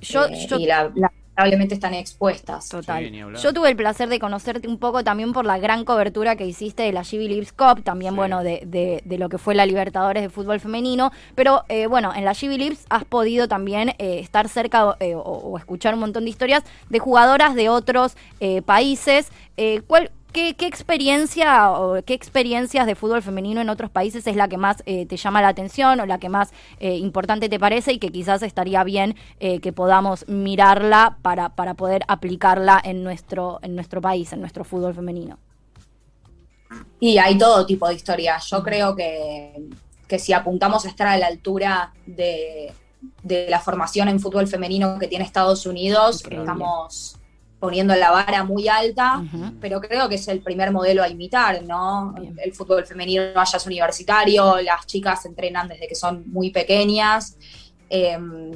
yo, 0.00 0.26
eh, 0.26 0.46
yo 0.48 0.58
y 0.58 0.66
la- 0.66 0.92
lamentablemente 1.36 1.74
están 1.74 1.94
expuestas. 1.94 2.68
Total. 2.68 3.08
Sí. 3.10 3.42
Yo 3.42 3.52
tuve 3.52 3.70
el 3.70 3.76
placer 3.76 4.08
de 4.08 4.18
conocerte 4.18 4.68
un 4.68 4.78
poco 4.78 5.02
también 5.02 5.32
por 5.32 5.46
la 5.46 5.58
gran 5.58 5.84
cobertura 5.84 6.36
que 6.36 6.46
hiciste 6.46 6.82
de 6.82 6.92
la 6.92 7.02
GB 7.02 7.28
Leagues 7.28 7.52
Cup, 7.52 7.82
también, 7.82 8.12
Sí. 8.12 8.16
bueno, 8.16 8.42
de, 8.42 8.62
de- 8.66 9.02
de 9.04 9.18
lo 9.18 9.28
que 9.28 9.38
fue 9.38 9.54
la 9.54 9.64
Libertadores 9.66 10.22
de 10.22 10.28
fútbol 10.28 10.60
femenino. 10.60 11.10
Pero, 11.34 11.64
eh, 11.68 11.86
bueno, 11.86 12.12
en 12.14 12.24
la 12.24 12.32
GB 12.34 12.58
Leagues 12.58 12.84
has 12.90 13.04
podido 13.04 13.48
también 13.48 13.90
eh, 13.98 14.18
estar 14.20 14.48
cerca 14.48 14.96
eh, 15.00 15.14
o, 15.14 15.20
o 15.20 15.58
escuchar 15.58 15.94
un 15.94 16.00
montón 16.00 16.24
de 16.24 16.30
historias 16.30 16.62
de 16.90 16.98
jugadoras 16.98 17.54
de 17.54 17.68
otros 17.70 18.16
eh, 18.40 18.60
países. 18.62 19.30
Eh, 19.56 19.80
¿cuál, 19.86 20.10
¿qué, 20.32 20.54
experiencia 20.60 21.70
o 21.70 22.02
qué 22.02 22.14
experiencias 22.14 22.86
de 22.86 22.94
fútbol 22.94 23.22
femenino 23.22 23.60
en 23.60 23.68
otros 23.68 23.90
países 23.90 24.26
es 24.26 24.36
la 24.36 24.48
que 24.48 24.56
más 24.56 24.82
eh, 24.86 25.06
te 25.06 25.16
llama 25.16 25.42
la 25.42 25.48
atención 25.48 26.00
o 26.00 26.06
la 26.06 26.18
que 26.18 26.28
más 26.28 26.52
eh, 26.80 26.96
importante 26.96 27.48
te 27.48 27.58
parece 27.58 27.92
y 27.92 27.98
que 27.98 28.10
quizás 28.10 28.42
estaría 28.42 28.82
bien 28.84 29.16
que 29.38 29.72
podamos 29.72 30.26
mirarla 30.28 31.18
para, 31.22 31.50
para 31.50 31.74
poder 31.74 32.02
aplicarla 32.08 32.80
en 32.82 33.02
nuestro, 33.02 33.58
en 33.62 33.74
nuestro 33.74 34.00
país, 34.00 34.32
en 34.32 34.40
nuestro 34.40 34.64
fútbol 34.64 34.94
femenino? 34.94 35.38
Y 37.00 37.18
hay 37.18 37.36
todo 37.36 37.66
tipo 37.66 37.88
de 37.88 37.94
historias. 37.94 38.48
Yo 38.48 38.62
creo 38.62 38.94
que, 38.94 39.68
que 40.06 40.18
si 40.18 40.32
apuntamos 40.32 40.84
a 40.84 40.88
estar 40.88 41.08
a 41.08 41.16
la 41.16 41.26
altura 41.26 41.92
de, 42.06 42.72
de 43.22 43.48
la 43.48 43.60
formación 43.60 44.08
en 44.08 44.20
fútbol 44.20 44.46
femenino 44.46 44.98
que 44.98 45.08
tiene 45.08 45.24
Estados 45.24 45.66
Unidos, 45.66 46.22
estamos 46.28 47.18
poniendo 47.62 47.94
la 47.94 48.10
vara 48.10 48.42
muy 48.42 48.66
alta, 48.66 49.22
pero 49.60 49.80
creo 49.80 50.08
que 50.08 50.16
es 50.16 50.26
el 50.26 50.40
primer 50.40 50.72
modelo 50.72 51.00
a 51.00 51.08
imitar, 51.08 51.62
¿no? 51.62 52.12
El 52.36 52.52
fútbol 52.52 52.84
femenino 52.84 53.32
no 53.32 53.40
es 53.40 53.66
universitario, 53.66 54.60
las 54.60 54.84
chicas 54.84 55.24
entrenan 55.26 55.68
desde 55.68 55.86
que 55.86 55.94
son 55.94 56.24
muy 56.26 56.50
pequeñas, 56.50 57.36
em, 57.88 58.50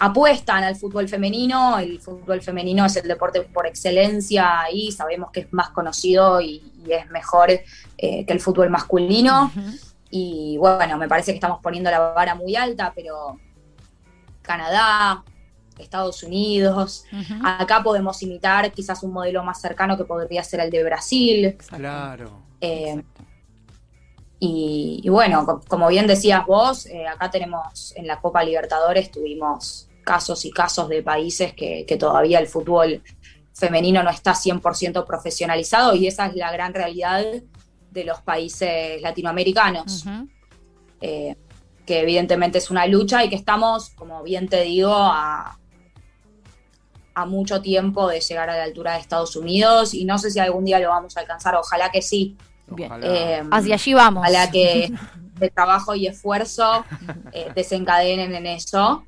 apuestan 0.00 0.64
al 0.64 0.74
fútbol 0.74 1.08
femenino, 1.08 1.78
el 1.78 2.00
fútbol 2.00 2.42
femenino 2.42 2.86
es 2.86 2.96
el 2.96 3.06
deporte 3.06 3.42
por 3.42 3.68
excelencia 3.68 4.62
y 4.72 4.90
sabemos 4.90 5.30
que 5.30 5.42
es 5.42 5.52
más 5.52 5.68
conocido 5.68 6.40
y, 6.40 6.60
es 6.88 7.08
mejor 7.08 7.50
eh, 7.52 8.26
que 8.26 8.32
el 8.32 8.40
fútbol 8.40 8.68
masculino. 8.68 9.52
Y 10.10 10.56
bueno, 10.58 10.98
me 10.98 11.06
parece 11.06 11.30
que 11.30 11.36
estamos 11.36 11.60
poniendo 11.62 11.88
la 11.88 12.00
vara 12.00 12.34
muy 12.34 12.56
alta, 12.56 12.92
pero 12.96 13.38
Canadá, 14.42 15.22
Estados 15.82 16.22
Unidos, 16.22 17.04
acá 17.44 17.82
podemos 17.82 18.22
imitar 18.22 18.72
quizás 18.72 19.02
un 19.02 19.12
modelo 19.12 19.42
más 19.44 19.60
cercano 19.60 19.96
que 19.96 20.04
podría 20.04 20.42
ser 20.42 20.60
el 20.60 20.70
de 20.70 20.84
Brasil. 20.84 21.56
Claro. 21.68 22.42
Eh, 22.60 23.02
y, 24.44 25.08
bueno, 25.08 25.60
como 25.68 25.86
bien 25.86 26.08
decías 26.08 26.44
vos, 26.44 26.86
eh, 26.86 27.06
acá 27.06 27.30
tenemos 27.30 27.94
en 27.94 28.08
la 28.08 28.20
Copa 28.20 28.42
Libertadores 28.42 29.12
tuvimos 29.12 29.88
casos 30.02 30.44
y 30.44 30.50
casos 30.50 30.88
de 30.88 31.00
países 31.00 31.54
que, 31.54 31.86
todavía 31.96 32.40
el 32.40 32.48
fútbol 32.48 33.02
femenino 33.54 34.02
no 34.02 34.10
está 34.10 34.32
100% 34.32 35.06
profesionalizado 35.06 35.94
y 35.94 36.08
esa 36.08 36.26
es 36.26 36.34
la 36.34 36.50
gran 36.50 36.74
realidad 36.74 37.24
de 37.92 38.04
los 38.04 38.20
países 38.22 39.00
latinoamericanos, 39.00 40.06
eh, 41.00 41.36
que 41.86 42.00
evidentemente 42.00 42.58
es 42.58 42.68
una 42.68 42.84
lucha 42.88 43.24
y 43.24 43.28
que 43.28 43.36
estamos, 43.36 43.90
como 43.90 44.24
bien 44.24 44.48
te 44.48 44.62
digo, 44.62 44.92
a, 44.92 45.56
a 47.14 47.26
mucho 47.26 47.60
tiempo 47.60 48.08
de 48.08 48.20
llegar 48.20 48.50
a 48.50 48.56
la 48.56 48.64
altura 48.64 48.94
de 48.94 49.00
Estados 49.00 49.36
Unidos 49.36 49.94
y 49.94 50.04
no 50.04 50.18
sé 50.18 50.30
si 50.30 50.38
algún 50.38 50.64
día 50.64 50.78
lo 50.78 50.88
vamos 50.88 51.16
a 51.16 51.20
alcanzar, 51.20 51.54
ojalá 51.54 51.90
que 51.90 52.02
sí. 52.02 52.36
Eh, 53.02 53.42
Hacia 53.50 53.74
allí 53.74 53.94
vamos. 53.94 54.22
Ojalá 54.22 54.50
que 54.50 54.90
el 55.40 55.52
trabajo 55.52 55.94
y 55.94 56.06
esfuerzo 56.06 56.84
eh, 57.32 57.50
desencadenen 57.54 58.34
en 58.34 58.46
eso. 58.46 59.04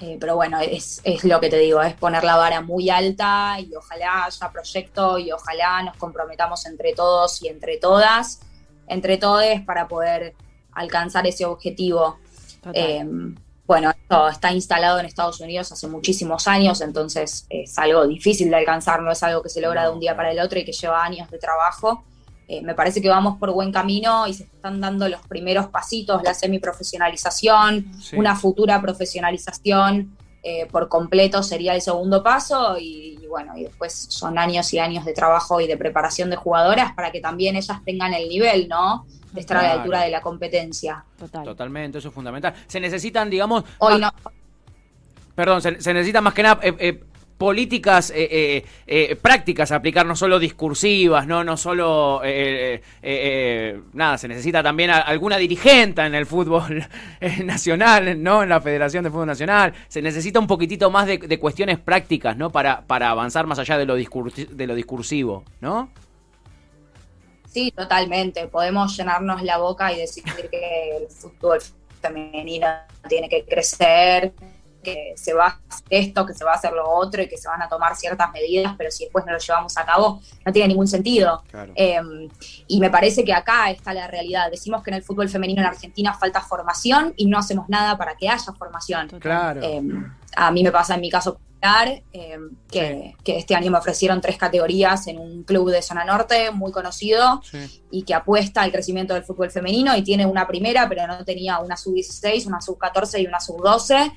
Eh, 0.00 0.16
pero 0.18 0.34
bueno, 0.34 0.58
es, 0.60 1.02
lo 1.24 1.40
que 1.40 1.50
te 1.50 1.58
digo, 1.58 1.82
es 1.82 1.92
poner 1.92 2.24
la 2.24 2.36
vara 2.36 2.62
muy 2.62 2.88
alta 2.88 3.58
y 3.60 3.74
ojalá 3.74 4.24
haya 4.24 4.50
proyecto 4.50 5.18
y 5.18 5.30
ojalá 5.30 5.82
nos 5.82 5.96
comprometamos 5.98 6.64
entre 6.64 6.94
todos 6.94 7.42
y 7.42 7.48
entre 7.48 7.76
todas, 7.76 8.40
entre 8.86 9.18
todos 9.18 9.44
para 9.66 9.88
poder 9.88 10.34
alcanzar 10.72 11.26
ese 11.26 11.44
objetivo. 11.44 12.18
Bueno, 13.70 13.90
esto 13.90 14.28
está 14.28 14.50
instalado 14.50 14.98
en 14.98 15.06
Estados 15.06 15.38
Unidos 15.38 15.70
hace 15.70 15.86
muchísimos 15.86 16.48
años, 16.48 16.80
entonces 16.80 17.46
es 17.48 17.78
algo 17.78 18.04
difícil 18.04 18.50
de 18.50 18.56
alcanzar, 18.56 19.00
no 19.00 19.12
es 19.12 19.22
algo 19.22 19.44
que 19.44 19.48
se 19.48 19.60
logra 19.60 19.84
de 19.84 19.90
un 19.90 20.00
día 20.00 20.16
para 20.16 20.32
el 20.32 20.40
otro 20.40 20.58
y 20.58 20.64
que 20.64 20.72
lleva 20.72 21.04
años 21.04 21.30
de 21.30 21.38
trabajo. 21.38 22.02
Eh, 22.48 22.62
me 22.62 22.74
parece 22.74 23.00
que 23.00 23.08
vamos 23.08 23.38
por 23.38 23.52
buen 23.52 23.70
camino 23.70 24.26
y 24.26 24.34
se 24.34 24.42
están 24.42 24.80
dando 24.80 25.08
los 25.08 25.20
primeros 25.28 25.68
pasitos, 25.68 26.20
la 26.24 26.34
semiprofesionalización, 26.34 27.92
una 28.14 28.34
futura 28.34 28.82
profesionalización 28.82 30.16
eh, 30.42 30.66
por 30.70 30.88
completo 30.88 31.42
sería 31.42 31.74
el 31.74 31.82
segundo 31.82 32.22
paso 32.22 32.76
y, 32.78 33.18
bueno, 33.28 33.56
y 33.56 33.64
después 33.64 33.92
son 33.92 34.38
años 34.38 34.72
y 34.72 34.78
años 34.78 35.04
de 35.04 35.12
trabajo 35.12 35.60
y 35.60 35.66
de 35.66 35.76
preparación 35.76 36.30
de 36.30 36.36
jugadoras 36.36 36.92
para 36.94 37.12
que 37.12 37.20
también 37.20 37.56
ellas 37.56 37.84
tengan 37.84 38.14
el 38.14 38.28
nivel, 38.28 38.68
¿no? 38.68 39.06
De 39.32 39.40
estar 39.40 39.58
a 39.58 39.62
la 39.62 39.72
altura 39.72 40.02
de 40.02 40.10
la 40.10 40.20
competencia. 40.20 41.04
Totalmente, 41.44 41.98
eso 41.98 42.08
es 42.08 42.14
fundamental. 42.14 42.54
Se 42.66 42.80
necesitan, 42.80 43.28
digamos... 43.28 43.64
Hoy 43.78 44.00
no. 44.00 44.10
Perdón, 45.34 45.62
se, 45.62 45.72
necesita 45.72 46.20
más 46.20 46.34
que 46.34 46.42
nada 46.42 46.60
eh, 46.62 47.00
políticas 47.40 48.10
eh, 48.10 48.28
eh, 48.30 48.64
eh, 48.86 49.16
prácticas 49.16 49.72
a 49.72 49.76
aplicar, 49.76 50.04
no 50.04 50.14
solo 50.14 50.38
discursivas, 50.38 51.26
no, 51.26 51.42
no 51.42 51.56
solo 51.56 52.20
nada, 53.94 54.18
se 54.18 54.28
necesita 54.28 54.62
también 54.62 54.90
alguna 54.90 55.38
dirigente 55.38 56.02
en 56.02 56.14
el 56.14 56.26
fútbol 56.26 56.86
nacional, 57.44 58.22
no, 58.22 58.42
en 58.42 58.50
la 58.50 58.60
Federación 58.60 59.04
de 59.04 59.10
Fútbol 59.10 59.28
Nacional, 59.28 59.72
se 59.88 60.02
necesita 60.02 60.38
un 60.38 60.46
poquitito 60.46 60.90
más 60.90 61.06
de, 61.06 61.38
cuestiones 61.38 61.78
prácticas, 61.78 62.36
¿no? 62.36 62.50
Para, 62.50 62.82
para 62.82 63.08
avanzar 63.08 63.46
más 63.46 63.58
allá 63.58 63.78
de 63.78 63.86
lo, 63.86 63.96
de 63.96 64.66
lo 64.66 64.74
discursivo, 64.74 65.42
¿no? 65.62 65.90
Sí, 67.48 67.72
totalmente. 67.74 68.48
Podemos 68.48 68.94
llenarnos 68.98 69.42
la 69.42 69.56
boca 69.56 69.90
y 69.94 70.00
decir 70.00 70.24
que 70.24 70.96
el 70.98 71.08
fútbol 71.08 71.58
femenino 72.02 72.66
tiene 73.08 73.30
que 73.30 73.46
crecer, 73.46 74.34
que 74.82 75.14
se 75.16 75.32
va 75.32 75.46
a 75.46 75.60
hacer 75.68 75.86
esto, 75.90 76.26
que 76.26 76.34
se 76.34 76.44
va 76.44 76.52
a 76.52 76.54
hacer 76.54 76.72
lo 76.72 76.88
otro 76.88 77.22
y 77.22 77.28
que 77.28 77.36
se 77.36 77.48
van 77.48 77.62
a 77.62 77.68
tomar 77.68 77.96
ciertas 77.96 78.30
medidas, 78.32 78.74
pero 78.76 78.90
si 78.90 79.04
después 79.04 79.24
no 79.26 79.32
lo 79.32 79.38
llevamos 79.38 79.76
a 79.76 79.84
cabo, 79.84 80.20
no 80.44 80.52
tiene 80.52 80.68
ningún 80.68 80.88
sentido. 80.88 81.42
Em, 81.74 82.28
y 82.66 82.80
me 82.80 82.90
parece 82.90 83.24
que 83.24 83.32
acá 83.32 83.70
está 83.70 83.92
la 83.92 84.06
realidad. 84.06 84.50
Decimos 84.50 84.82
que 84.82 84.90
en 84.90 84.96
el 84.96 85.02
fútbol 85.02 85.28
femenino 85.28 85.60
en 85.60 85.68
Argentina 85.68 86.14
falta 86.14 86.40
formación 86.40 87.14
y 87.16 87.26
no 87.26 87.38
hacemos 87.38 87.68
nada 87.68 87.96
para 87.96 88.16
que 88.16 88.28
haya 88.28 88.52
formación. 88.52 89.08
Claro. 89.20 89.60
Em, 89.62 90.12
a 90.36 90.50
mí 90.50 90.62
me 90.62 90.72
pasa 90.72 90.94
en 90.94 91.00
mi 91.00 91.10
caso 91.10 91.38
que, 92.70 93.14
que, 93.22 93.36
este 93.36 93.54
año 93.54 93.70
me 93.70 93.78
ofrecieron 93.78 94.20
tres 94.20 94.38
categorías 94.38 95.06
en 95.08 95.18
un 95.18 95.42
club 95.42 95.70
de 95.70 95.82
zona 95.82 96.04
norte 96.04 96.50
muy 96.52 96.72
conocido 96.72 97.42
y 97.90 98.02
que 98.04 98.14
apuesta 98.14 98.62
al 98.62 98.72
crecimiento 98.72 99.12
del 99.14 99.24
fútbol 99.24 99.50
femenino 99.50 99.94
y 99.96 100.02
tiene 100.02 100.24
una 100.24 100.46
primera, 100.46 100.88
pero 100.88 101.06
no 101.06 101.22
tenía 101.24 101.58
una 101.58 101.76
sub-16, 101.76 102.46
una 102.46 102.60
sub-14 102.60 103.20
y 103.20 103.26
una 103.26 103.40
sub-12 103.40 104.12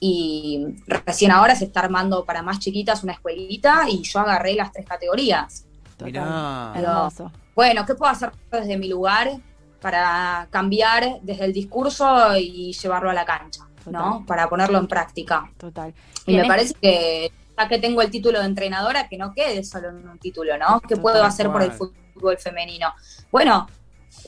y 0.00 0.66
recién 0.86 1.30
ahora 1.30 1.54
se 1.54 1.66
está 1.66 1.80
armando 1.80 2.24
para 2.24 2.42
más 2.42 2.58
chiquitas 2.58 3.02
una 3.02 3.12
escuelita 3.12 3.84
y 3.88 4.02
yo 4.02 4.20
agarré 4.20 4.54
las 4.54 4.72
tres 4.72 4.86
categorías. 4.86 5.66
bueno, 7.54 7.86
¿qué 7.86 7.94
puedo 7.94 8.10
hacer 8.10 8.32
desde 8.50 8.76
mi 8.76 8.88
lugar 8.88 9.30
para 9.80 10.48
cambiar 10.50 11.20
desde 11.22 11.44
el 11.44 11.52
discurso 11.52 12.36
y 12.36 12.72
llevarlo 12.72 13.10
a 13.10 13.14
la 13.14 13.24
cancha? 13.24 13.66
¿no? 13.90 14.24
Para 14.26 14.48
ponerlo 14.48 14.78
en 14.78 14.86
práctica. 14.86 15.50
Total. 15.58 15.94
Y 16.26 16.36
me 16.36 16.46
parece 16.46 16.74
que 16.74 17.32
ya 17.56 17.68
que 17.68 17.78
tengo 17.78 18.02
el 18.02 18.10
título 18.10 18.40
de 18.40 18.46
entrenadora, 18.46 19.08
que 19.08 19.16
no 19.16 19.32
quede 19.32 19.62
solo 19.62 19.90
en 19.90 20.08
un 20.08 20.18
título, 20.18 20.58
¿no? 20.58 20.80
¿Qué 20.80 20.96
puedo 20.96 21.22
hacer 21.22 21.50
por 21.50 21.62
el 21.62 21.70
fútbol 21.70 22.36
femenino? 22.38 22.92
Bueno, 23.30 23.68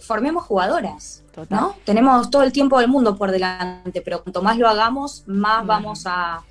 formemos 0.02 0.44
jugadoras. 0.44 1.24
¿no? 1.50 1.76
Tenemos 1.84 2.30
todo 2.30 2.42
el 2.42 2.52
tiempo 2.52 2.78
del 2.78 2.88
mundo 2.88 3.16
por 3.16 3.30
delante, 3.30 4.00
pero 4.00 4.22
cuanto 4.22 4.42
más 4.42 4.56
lo 4.58 4.68
hagamos, 4.68 5.24
más 5.26 5.66
vamos 5.66 6.04
a, 6.06 6.42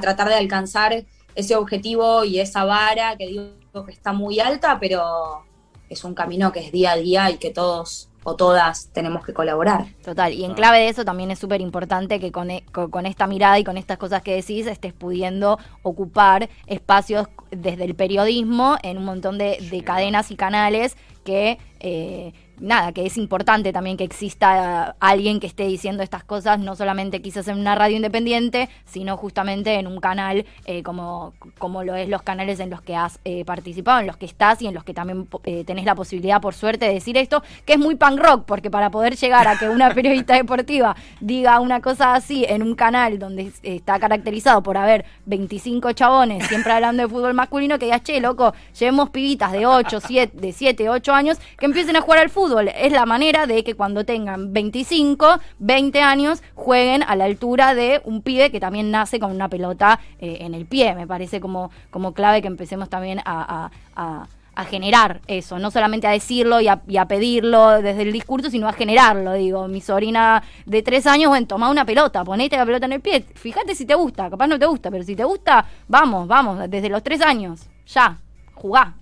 tratar 0.00 0.28
de 0.28 0.34
alcanzar 0.34 1.04
ese 1.36 1.54
objetivo 1.54 2.24
y 2.24 2.40
esa 2.40 2.64
vara 2.64 3.16
que 3.16 3.28
digo 3.28 3.84
que 3.86 3.92
está 3.92 4.12
muy 4.12 4.40
alta, 4.40 4.78
pero 4.80 5.44
es 5.88 6.02
un 6.02 6.14
camino 6.14 6.50
que 6.50 6.60
es 6.60 6.72
día 6.72 6.92
a 6.92 6.96
día 6.96 7.30
y 7.30 7.36
que 7.36 7.50
todos 7.50 8.08
o 8.24 8.34
todas 8.34 8.88
tenemos 8.92 9.24
que 9.24 9.32
colaborar. 9.32 9.86
Total, 10.02 10.32
y 10.32 10.44
en 10.44 10.54
clave 10.54 10.78
de 10.78 10.88
eso 10.88 11.04
también 11.04 11.30
es 11.30 11.38
súper 11.38 11.60
importante 11.60 12.18
que 12.18 12.32
con, 12.32 12.50
e, 12.50 12.64
con, 12.72 13.06
esta 13.06 13.28
mirada 13.28 13.56
y 13.60 13.64
con 13.64 13.76
estas 13.76 13.98
cosas 13.98 14.22
que 14.22 14.34
decís 14.34 14.66
estés 14.66 14.94
pudiendo 14.94 15.58
ocupar 15.82 16.48
espacios 16.66 17.28
desde 17.52 17.84
el 17.84 17.94
periodismo 17.94 18.78
en 18.82 18.98
un 18.98 19.04
montón 19.04 19.38
de, 19.38 19.82
cadenas 19.84 20.32
y 20.32 20.36
canales 20.36 20.96
que... 21.22 21.58
Eh, 21.78 22.32
nada, 22.60 22.92
que 22.92 23.06
es 23.06 23.16
importante 23.16 23.72
también 23.72 23.96
que 23.96 24.04
exista 24.04 24.96
alguien 25.00 25.40
que 25.40 25.46
esté 25.46 25.66
diciendo 25.66 26.02
estas 26.02 26.24
cosas, 26.24 26.58
no 26.58 26.76
solamente 26.76 27.20
quizás 27.20 27.48
en 27.48 27.58
una 27.58 27.74
radio 27.74 27.96
independiente, 27.96 28.68
sino 28.84 29.16
justamente 29.16 29.74
en 29.74 29.86
un 29.86 30.00
canal 30.00 30.46
eh, 30.66 30.82
como, 30.82 31.34
como 31.58 31.84
lo 31.84 31.94
es 31.94 32.08
los 32.08 32.22
canales 32.22 32.60
en 32.60 32.70
los 32.70 32.80
que 32.80 32.96
has 32.96 33.18
eh, 33.24 33.44
participado, 33.44 34.00
en 34.00 34.06
los 34.06 34.16
que 34.16 34.26
estás 34.26 34.62
y 34.62 34.66
en 34.66 34.74
los 34.74 34.84
que 34.84 34.94
también 34.94 35.28
eh, 35.44 35.64
tenés 35.64 35.84
la 35.84 35.94
posibilidad, 35.94 36.40
por 36.40 36.54
suerte, 36.54 36.86
de 36.86 36.94
decir 36.94 37.16
esto, 37.16 37.42
que 37.64 37.74
es 37.74 37.78
muy 37.78 37.96
punk 37.96 38.20
rock, 38.20 38.44
porque 38.46 38.70
para 38.70 38.90
poder 38.90 39.16
llegar 39.16 39.48
a 39.48 39.58
que 39.58 39.68
una 39.68 39.90
periodista 39.94 40.34
deportiva 40.34 40.96
diga 41.20 41.60
una 41.60 41.80
cosa 41.80 42.14
así 42.14 42.44
en 42.48 42.62
un 42.62 42.74
canal 42.74 43.18
donde 43.18 43.52
está 43.62 43.98
caracterizado 43.98 44.62
por 44.62 44.76
haber 44.76 45.04
25 45.26 45.92
chabones 45.92 46.46
siempre 46.46 46.72
hablando 46.72 47.02
de 47.02 47.08
fútbol 47.08 47.34
masculino, 47.34 47.78
que 47.78 47.86
digas, 47.86 48.02
che, 48.02 48.20
loco, 48.20 48.54
llevemos 48.78 49.10
pibitas 49.10 49.52
de 49.52 49.66
8, 49.66 50.00
7, 50.00 50.40
de 50.40 50.52
7, 50.52 50.88
8 50.88 51.12
años 51.12 51.38
que 51.58 51.66
empiecen 51.66 51.96
a 51.96 52.00
jugar 52.00 52.20
al 52.20 52.30
fútbol 52.30 52.43
Es 52.74 52.92
la 52.92 53.06
manera 53.06 53.46
de 53.46 53.64
que 53.64 53.74
cuando 53.74 54.04
tengan 54.04 54.52
25, 54.52 55.38
20 55.58 56.00
años, 56.00 56.42
jueguen 56.54 57.02
a 57.02 57.16
la 57.16 57.24
altura 57.24 57.74
de 57.74 58.00
un 58.04 58.22
pibe 58.22 58.50
que 58.50 58.60
también 58.60 58.90
nace 58.90 59.18
con 59.18 59.30
una 59.30 59.48
pelota 59.48 59.98
eh, 60.20 60.38
en 60.40 60.54
el 60.54 60.66
pie. 60.66 60.94
Me 60.94 61.06
parece 61.06 61.40
como, 61.40 61.70
como 61.90 62.12
clave 62.14 62.42
que 62.42 62.48
empecemos 62.48 62.88
también 62.88 63.20
a, 63.20 63.22
a- 63.26 63.70
a- 63.96 64.26
a 64.56 64.64
generar 64.66 65.20
eso, 65.26 65.58
no 65.58 65.72
solamente 65.72 66.06
a 66.06 66.10
decirlo 66.12 66.60
y 66.60 66.68
a, 66.68 66.80
y 66.86 66.96
a 66.98 67.06
pedirlo 67.08 67.82
desde 67.82 68.02
el 68.02 68.12
discurso, 68.12 68.50
sino 68.50 68.68
a 68.68 68.72
generarlo. 68.72 69.32
Digo, 69.32 69.66
mi 69.66 69.80
sobrina 69.80 70.44
de 70.64 70.80
tres 70.80 71.08
años, 71.08 71.30
bueno, 71.30 71.44
toma 71.48 71.68
una 71.70 71.84
pelota, 71.84 72.22
ponete 72.22 72.56
la 72.56 72.64
pelota 72.64 72.86
en 72.86 72.92
el 72.92 73.00
pie, 73.00 73.24
fíjate 73.34 73.74
si 73.74 73.84
te 73.84 73.96
gusta, 73.96 74.30
capaz 74.30 74.46
no 74.46 74.56
te 74.56 74.66
gusta, 74.66 74.92
pero 74.92 75.02
si 75.02 75.16
te 75.16 75.24
gusta, 75.24 75.64
vamos, 75.88 76.28
vamos, 76.28 76.70
desde 76.70 76.88
los 76.88 77.02
tres 77.02 77.20
años, 77.20 77.62
ya, 77.86 78.16
jugá. 78.54 78.94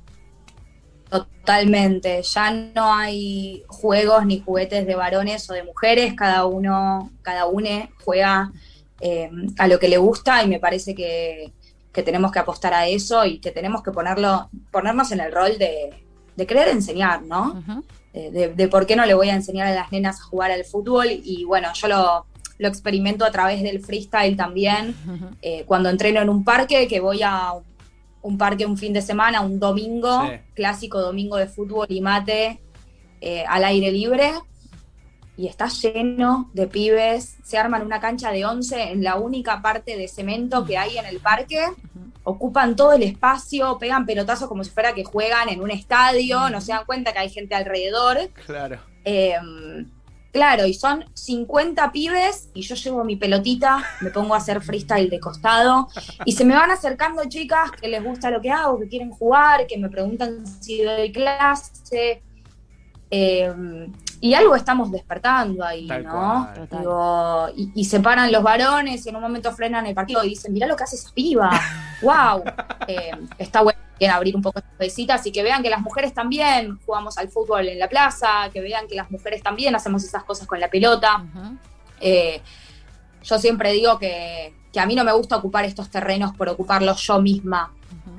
Totalmente, 1.12 2.22
ya 2.22 2.50
no 2.50 2.94
hay 2.94 3.64
juegos 3.68 4.24
ni 4.24 4.40
juguetes 4.40 4.86
de 4.86 4.94
varones 4.94 5.48
o 5.50 5.52
de 5.52 5.62
mujeres, 5.62 6.14
cada 6.14 6.46
uno, 6.46 7.10
cada 7.20 7.44
une 7.44 7.90
juega 8.02 8.50
eh, 9.00 9.30
a 9.58 9.68
lo 9.68 9.78
que 9.78 9.88
le 9.88 9.98
gusta 9.98 10.42
y 10.42 10.48
me 10.48 10.58
parece 10.58 10.94
que, 10.94 11.52
que 11.92 12.02
tenemos 12.02 12.32
que 12.32 12.38
apostar 12.38 12.72
a 12.72 12.86
eso 12.86 13.26
y 13.26 13.40
que 13.40 13.50
tenemos 13.50 13.82
que 13.82 13.90
ponerlo, 13.90 14.48
ponernos 14.70 15.12
en 15.12 15.20
el 15.20 15.32
rol 15.32 15.58
de, 15.58 15.90
de 16.34 16.46
querer 16.46 16.68
enseñar, 16.68 17.22
¿no? 17.22 17.62
Eh, 18.14 18.30
de, 18.30 18.48
de 18.48 18.68
por 18.68 18.86
qué 18.86 18.96
no 18.96 19.04
le 19.04 19.12
voy 19.12 19.28
a 19.28 19.34
enseñar 19.34 19.66
a 19.66 19.74
las 19.74 19.92
nenas 19.92 20.18
a 20.18 20.24
jugar 20.24 20.50
al 20.50 20.64
fútbol 20.64 21.08
y 21.10 21.44
bueno, 21.44 21.68
yo 21.74 21.88
lo, 21.88 22.26
lo 22.58 22.68
experimento 22.68 23.24
a 23.24 23.30
través 23.30 23.62
del 23.62 23.80
freestyle 23.80 24.36
también, 24.36 24.94
eh, 25.42 25.64
cuando 25.66 25.90
entreno 25.90 26.20
en 26.20 26.28
un 26.28 26.44
parque, 26.44 26.86
que 26.86 27.00
voy 27.00 27.20
a 27.22 27.52
un 28.22 28.38
parque 28.38 28.64
un 28.66 28.76
fin 28.76 28.92
de 28.92 29.02
semana, 29.02 29.40
un 29.40 29.58
domingo, 29.58 30.22
Sí. 30.22 30.38
clásico 30.54 31.00
domingo 31.00 31.36
de 31.36 31.46
fútbol 31.46 31.86
y 31.88 32.00
mate 32.00 32.60
eh, 33.20 33.44
al 33.48 33.64
aire 33.64 33.90
libre, 33.92 34.32
y 35.36 35.46
está 35.46 35.68
lleno 35.68 36.50
de 36.52 36.66
pibes, 36.66 37.36
se 37.42 37.56
arman 37.56 37.82
una 37.82 38.00
cancha 38.00 38.30
de 38.30 38.44
11 38.44 38.92
en 38.92 39.02
la 39.02 39.16
única 39.16 39.62
parte 39.62 39.96
de 39.96 40.08
cemento 40.08 40.64
que 40.64 40.76
hay 40.76 40.98
en 40.98 41.06
el 41.06 41.20
parque, 41.20 41.64
ocupan 42.24 42.76
todo 42.76 42.92
el 42.92 43.02
espacio, 43.02 43.78
pegan 43.78 44.06
pelotazos 44.06 44.48
como 44.48 44.62
si 44.62 44.70
fuera 44.70 44.92
que 44.92 45.04
juegan 45.04 45.48
en 45.48 45.60
un 45.60 45.70
estadio, 45.70 46.50
no 46.50 46.60
se 46.60 46.72
dan 46.72 46.84
cuenta 46.84 47.12
que 47.12 47.20
hay 47.20 47.30
gente 47.30 47.54
alrededor. 47.54 48.18
Claro. 48.46 48.78
Eh, 49.04 49.36
claro, 50.32 50.66
y 50.66 50.74
son 50.74 51.04
50 51.14 51.92
pibes 51.92 52.48
y 52.54 52.62
yo 52.62 52.74
llevo 52.74 53.04
mi 53.04 53.16
pelotita, 53.16 53.84
me 54.00 54.10
pongo 54.10 54.34
a 54.34 54.38
hacer 54.38 54.60
freestyle 54.62 55.10
de 55.10 55.20
costado 55.20 55.88
y 56.24 56.32
se 56.32 56.44
me 56.44 56.54
van 56.54 56.70
acercando 56.70 57.22
chicas 57.28 57.70
que 57.72 57.88
les 57.88 58.02
gusta 58.02 58.30
lo 58.30 58.40
que 58.40 58.50
hago, 58.50 58.80
que 58.80 58.88
quieren 58.88 59.10
jugar, 59.10 59.66
que 59.66 59.78
me 59.78 59.88
preguntan 59.88 60.46
si 60.46 60.82
doy 60.82 61.12
clase. 61.12 62.22
Eh, 63.14 63.52
y 64.22 64.34
algo 64.34 64.56
estamos 64.56 64.90
despertando 64.90 65.64
ahí, 65.64 65.86
Tal 65.86 66.04
¿no? 66.04 66.10
cual. 66.12 66.54
Total. 66.54 66.78
Digo, 66.78 67.48
y, 67.56 67.72
y 67.74 67.84
se 67.84 68.00
paran 68.00 68.32
los 68.32 68.42
varones 68.42 69.04
y 69.04 69.08
en 69.10 69.16
un 69.16 69.22
momento 69.22 69.52
frenan 69.52 69.84
el 69.84 69.94
partido 69.94 70.24
y 70.24 70.30
dicen, 70.30 70.52
mirá 70.52 70.66
lo 70.66 70.76
que 70.76 70.84
hace 70.84 70.96
esa 70.96 71.10
piba, 71.12 71.50
wow. 72.02 72.42
está 73.36 73.60
bueno 73.62 73.78
también 74.02 74.16
abrir 74.16 74.34
un 74.34 74.42
poco 74.42 74.58
estas 74.58 74.72
cabecitas 74.72 75.26
y 75.26 75.32
que 75.32 75.42
vean 75.42 75.62
que 75.62 75.70
las 75.70 75.80
mujeres 75.80 76.12
también 76.12 76.78
jugamos 76.84 77.18
al 77.18 77.28
fútbol 77.28 77.68
en 77.68 77.78
la 77.78 77.88
plaza, 77.88 78.50
que 78.52 78.60
vean 78.60 78.88
que 78.88 78.96
las 78.96 79.10
mujeres 79.10 79.42
también 79.42 79.74
hacemos 79.76 80.02
esas 80.02 80.24
cosas 80.24 80.46
con 80.46 80.58
la 80.58 80.68
pelota. 80.68 81.24
Eh, 82.00 82.40
yo 83.22 83.38
siempre 83.38 83.72
digo 83.72 83.98
que, 83.98 84.54
que 84.72 84.80
a 84.80 84.86
mí 84.86 84.96
no 84.96 85.04
me 85.04 85.12
gusta 85.12 85.36
ocupar 85.36 85.64
estos 85.64 85.88
terrenos 85.88 86.36
por 86.36 86.48
ocuparlos 86.48 87.00
yo 87.02 87.20
misma. 87.20 87.72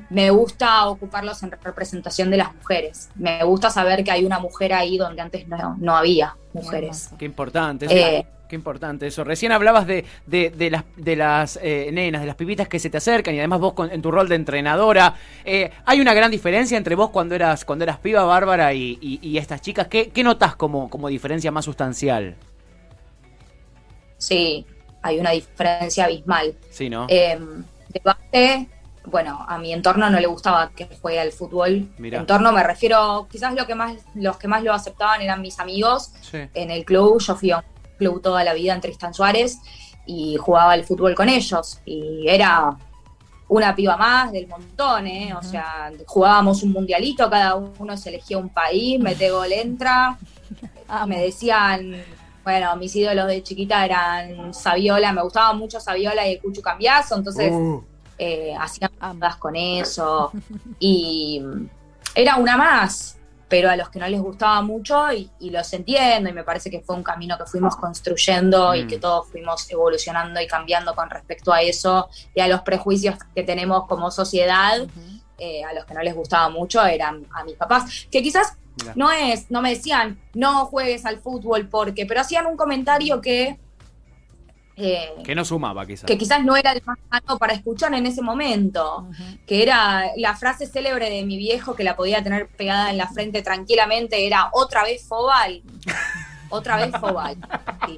Me 0.10 0.30
gusta 0.30 0.86
ocuparlos 0.86 1.42
en 1.44 1.52
representación 1.52 2.30
de 2.30 2.38
las 2.38 2.54
mujeres. 2.56 3.10
Me 3.16 3.44
gusta 3.44 3.70
saber 3.70 4.04
que 4.04 4.12
hay 4.12 4.24
una 4.24 4.40
mujer 4.40 4.72
ahí 4.72 4.98
donde 4.98 5.22
antes 5.22 5.48
no, 5.48 5.76
no 5.80 5.98
había 5.98 6.38
mujeres. 6.54 7.10
Qué 7.18 7.26
importante. 7.26 7.88
Eh. 7.90 8.26
Qué 8.54 8.56
importante 8.56 9.08
eso. 9.08 9.24
Recién 9.24 9.52
hablabas 9.52 9.88
de, 9.88 10.06
de, 10.28 10.52
de 10.52 10.70
las, 10.70 10.84
de 10.96 11.16
las 11.16 11.58
eh, 11.64 11.90
nenas, 11.92 12.22
de 12.22 12.28
las 12.28 12.36
pibitas 12.36 12.68
que 12.68 12.78
se 12.78 12.92
te 12.92 12.98
acercan 12.98 13.34
y 13.34 13.40
además 13.40 13.60
vos 13.60 13.74
con- 13.74 13.92
en 13.92 14.00
tu 14.00 14.12
rol 14.12 14.30
de 14.30 14.36
entrenadora. 14.36 15.16
Eh, 15.44 15.72
¿Hay 15.88 16.00
una 16.00 16.14
gran 16.14 16.30
diferencia 16.30 16.78
entre 16.78 16.94
vos 16.94 17.10
cuando 17.10 17.34
eras, 17.34 17.66
cuando 17.66 17.82
eras 17.82 17.98
piba, 17.98 18.24
Bárbara, 18.26 18.72
y, 18.72 19.00
y- 19.02 19.18
y 19.24 19.40
estas 19.40 19.60
chicas? 19.62 19.88
¿Qué, 19.88 20.10
qué 20.12 20.24
notas 20.24 20.56
como, 20.56 20.88
como 20.88 21.08
diferencia 21.08 21.50
más 21.52 21.66
sustancial? 21.66 22.36
Sí, 24.20 24.68
hay 25.02 25.20
una 25.20 25.32
diferencia 25.32 26.06
abismal. 26.06 26.54
Sí, 26.70 26.92
¿no? 26.92 27.08
Eh, 27.10 27.40
de 27.90 28.02
base, 28.06 28.68
bueno, 29.06 29.44
a 29.50 29.58
mi 29.58 29.74
entorno 29.74 30.12
no 30.12 30.20
le 30.20 30.28
gustaba 30.28 30.70
que 30.76 30.88
juegue 31.02 31.20
al 31.20 31.32
fútbol. 31.32 31.90
Mirá. 31.98 32.20
Entorno 32.20 32.52
me 32.52 32.62
refiero, 32.62 33.28
quizás 33.32 33.56
lo 33.56 33.66
que 33.66 33.74
más, 33.74 33.96
los 34.14 34.38
que 34.38 34.48
más 34.48 34.62
lo 34.62 34.74
aceptaban 34.74 35.24
eran 35.24 35.42
mis 35.42 35.60
amigos 35.60 36.12
sí. 36.22 36.38
en 36.54 36.70
el 36.70 36.86
club. 36.86 37.20
Yo 37.20 37.36
fui 37.36 37.50
a 37.50 37.58
un 37.58 37.64
club 38.04 38.22
toda 38.22 38.44
la 38.44 38.54
vida 38.54 38.74
en 38.74 38.82
Tristan 38.82 39.14
Suárez 39.14 39.60
y 40.06 40.36
jugaba 40.38 40.74
al 40.74 40.84
fútbol 40.84 41.16
con 41.16 41.30
ellos. 41.30 41.80
Y 41.86 42.26
era 42.28 42.76
una 43.48 43.76
piba 43.76 43.96
más 43.98 44.32
del 44.32 44.48
montón, 44.48 45.08
¿eh? 45.08 45.34
O 45.34 45.44
sea, 45.44 45.92
jugábamos 46.06 46.64
un 46.64 46.72
mundialito, 46.72 47.30
cada 47.30 47.56
uno 47.56 47.96
se 47.98 48.10
elegía 48.10 48.38
un 48.38 48.50
país, 48.50 49.00
mete 49.00 49.30
gol, 49.32 49.52
entra. 49.52 50.18
Amo. 50.88 51.08
Me 51.08 51.22
decían, 51.22 52.04
bueno, 52.44 52.76
mis 52.76 52.96
ídolos 52.96 53.28
de 53.28 53.42
chiquita 53.42 53.86
eran 53.86 54.54
Saviola, 54.54 55.14
me 55.14 55.22
gustaba 55.22 55.54
mucho 55.54 55.80
Saviola 55.80 56.28
y 56.28 56.34
el 56.34 56.42
Cucho 56.42 56.62
Cambiazo, 56.62 57.16
entonces 57.16 57.52
Uh, 57.52 57.82
eh, 58.18 58.54
hacían 58.60 58.92
Amo. 59.00 59.20
cosas 59.20 59.38
con 59.38 59.56
eso. 59.56 60.32
Y 60.80 61.42
era 62.16 62.36
una 62.36 62.58
más, 62.58 63.18
pero 63.54 63.70
a 63.70 63.76
los 63.76 63.90
que 63.92 64.00
no 64.00 64.08
les 64.08 64.20
gustaba 64.20 64.64
mucho, 64.64 65.14
y, 65.14 65.30
y 65.40 65.52
los 65.52 65.72
entiendo, 65.74 66.28
y 66.28 66.34
me 66.34 66.44
parece 66.44 66.72
que 66.72 66.82
fue 66.82 66.96
un 66.96 67.04
camino 67.04 67.38
que 67.38 67.46
fuimos 67.46 67.76
construyendo 67.76 68.74
y 68.74 68.86
Mm. 68.86 68.88
que 68.88 68.98
todos 68.98 69.30
fuimos 69.30 69.70
evolucionando 69.70 70.42
y 70.42 70.48
cambiando 70.48 70.96
con 70.96 71.08
respecto 71.08 71.54
a 71.54 71.62
eso 71.62 72.10
y 72.34 72.42
a 72.42 72.48
los 72.48 72.62
prejuicios 72.62 73.16
que 73.36 73.44
tenemos 73.44 73.86
como 73.86 74.10
sociedad. 74.10 74.88
Eh, 75.38 75.64
a 75.64 75.72
los 75.74 75.86
que 75.86 75.94
no 75.94 76.02
les 76.02 76.16
gustaba 76.16 76.50
mucho 76.50 76.84
eran 76.84 77.28
a 77.32 77.44
mis 77.44 77.56
papás, 77.56 78.08
que 78.10 78.24
quizás 78.24 78.58
no 78.96 79.12
es, 79.12 79.52
no 79.52 79.62
me 79.62 79.70
decían, 79.70 80.20
no 80.34 80.66
juegues 80.66 81.06
al 81.06 81.20
fútbol 81.20 81.68
porque, 81.68 82.08
pero 82.08 82.22
hacían 82.22 82.48
un 82.48 82.58
comentario 82.58 83.22
que, 83.22 83.60
eh, 84.76 85.10
Que 85.24 85.36
no 85.36 85.46
sumaba, 85.46 85.86
quizás. 85.86 86.06
que 86.06 86.18
quizás 86.18 86.44
no 86.44 86.56
era 86.56 86.72
el 86.72 86.82
más 86.86 86.98
sano 87.12 87.38
para 87.38 87.54
escuchar 87.54 87.94
en 87.94 88.06
ese 88.06 88.22
momento, 88.22 89.08
que 89.46 89.62
era 89.64 90.06
la 90.18 90.36
frase 90.36 90.66
célebre 90.66 91.10
de 91.10 91.24
mi 91.26 91.38
viejo 91.38 91.76
que 91.76 91.84
la 91.84 91.96
podía 91.96 92.24
tener 92.24 92.48
pegada 92.48 92.90
en 92.90 92.98
la 92.98 93.08
frente 93.08 93.42
tranquilamente, 93.44 94.26
era 94.26 94.50
otra 94.54 94.84
vez 94.84 95.08
Fobal, 95.08 95.62
otra 96.50 96.78
vez 96.78 96.92
Fobal. 97.00 97.38
Sí. 97.86 97.98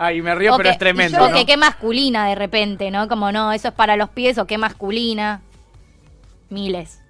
Ay, 0.00 0.22
me 0.22 0.34
río, 0.34 0.54
O 0.54 0.56
pero 0.56 0.68
que- 0.68 0.72
es 0.72 0.78
tremendo, 0.78 1.18
yo 1.18 1.24
O 1.24 1.28
¿no? 1.28 1.36
que 1.36 1.44
qué 1.46 1.56
masculina 1.56 2.26
de 2.28 2.34
repente, 2.34 2.90
¿no? 2.90 3.08
Como 3.08 3.32
no, 3.32 3.52
eso 3.52 3.68
es 3.68 3.74
para 3.74 3.96
los 3.96 4.08
pies 4.10 4.38
o 4.38 4.46
qué 4.46 4.56
masculina. 4.58 5.40
Miles. 6.50 7.00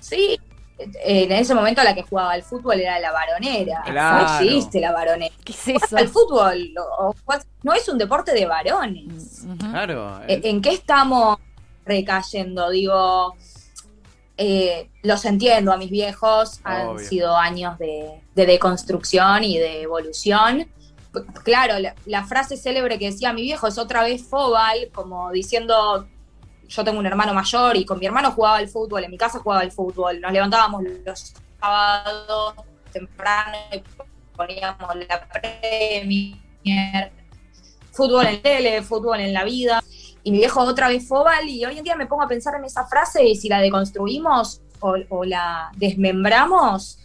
Sí, 0.00 0.38
en 0.78 1.30
ese 1.32 1.54
momento 1.54 1.82
la 1.84 1.94
que 1.94 2.02
jugaba 2.02 2.32
al 2.32 2.42
fútbol 2.42 2.80
era 2.80 2.98
la 2.98 3.12
varonera, 3.12 3.82
Claro. 3.86 4.26
no 4.26 4.44
existe 4.46 4.80
la 4.80 4.92
varonera. 4.92 5.34
¿Qué 5.44 5.52
es 5.52 5.68
eso? 5.68 5.96
El 5.96 6.08
fútbol 6.08 6.74
o- 6.98 7.10
o- 7.10 7.14
no 7.62 7.72
es 7.72 7.88
un 7.88 7.96
deporte 7.98 8.32
de 8.34 8.44
varones. 8.46 9.42
Ujú. 9.44 9.56
Claro. 9.56 10.20
¿En 10.26 10.44
en 10.44 10.60
qué 10.62 10.70
estamos 10.70 11.38
recayendo? 11.86 12.70
Digo, 12.70 13.34
eh, 14.36 14.88
los 15.02 15.24
entiendo 15.24 15.72
a 15.72 15.76
mis 15.76 15.90
viejos, 15.90 16.60
han 16.64 16.88
Obvio. 16.88 17.06
sido 17.06 17.36
años 17.36 17.78
de, 17.78 18.20
de 18.34 18.46
deconstrucción 18.46 19.44
y 19.44 19.58
de 19.58 19.82
evolución. 19.82 20.66
Claro, 21.44 21.78
la, 21.78 21.94
la 22.06 22.24
frase 22.24 22.56
célebre 22.56 22.98
que 22.98 23.06
decía 23.12 23.32
mi 23.32 23.42
viejo 23.42 23.68
es 23.68 23.78
otra 23.78 24.02
vez 24.02 24.24
Fobal, 24.24 24.90
como 24.92 25.30
diciendo, 25.30 26.08
yo 26.68 26.84
tengo 26.84 26.98
un 26.98 27.06
hermano 27.06 27.34
mayor 27.34 27.76
y 27.76 27.84
con 27.84 27.98
mi 27.98 28.06
hermano 28.06 28.32
jugaba 28.32 28.56
al 28.56 28.68
fútbol, 28.68 29.04
en 29.04 29.10
mi 29.10 29.18
casa 29.18 29.38
jugaba 29.38 29.62
al 29.62 29.72
fútbol, 29.72 30.20
nos 30.20 30.32
levantábamos 30.32 30.82
los 31.04 31.34
sábados 31.60 32.54
temprano 32.92 33.58
y 33.72 33.82
poníamos 34.36 34.96
la 35.08 35.28
premier, 35.28 37.12
fútbol 37.92 38.26
en 38.26 38.42
tele, 38.42 38.82
fútbol 38.82 39.20
en 39.20 39.32
la 39.32 39.44
vida. 39.44 39.82
Y 40.22 40.30
mi 40.30 40.38
viejo 40.38 40.60
otra 40.62 40.88
vez 40.88 41.06
Fobal, 41.06 41.46
y 41.46 41.64
hoy 41.66 41.76
en 41.76 41.84
día 41.84 41.96
me 41.96 42.06
pongo 42.06 42.22
a 42.22 42.28
pensar 42.28 42.54
en 42.54 42.64
esa 42.64 42.86
frase 42.86 43.24
y 43.24 43.36
si 43.36 43.48
la 43.48 43.60
deconstruimos 43.60 44.62
o, 44.80 44.96
o 45.10 45.24
la 45.24 45.70
desmembramos, 45.76 46.98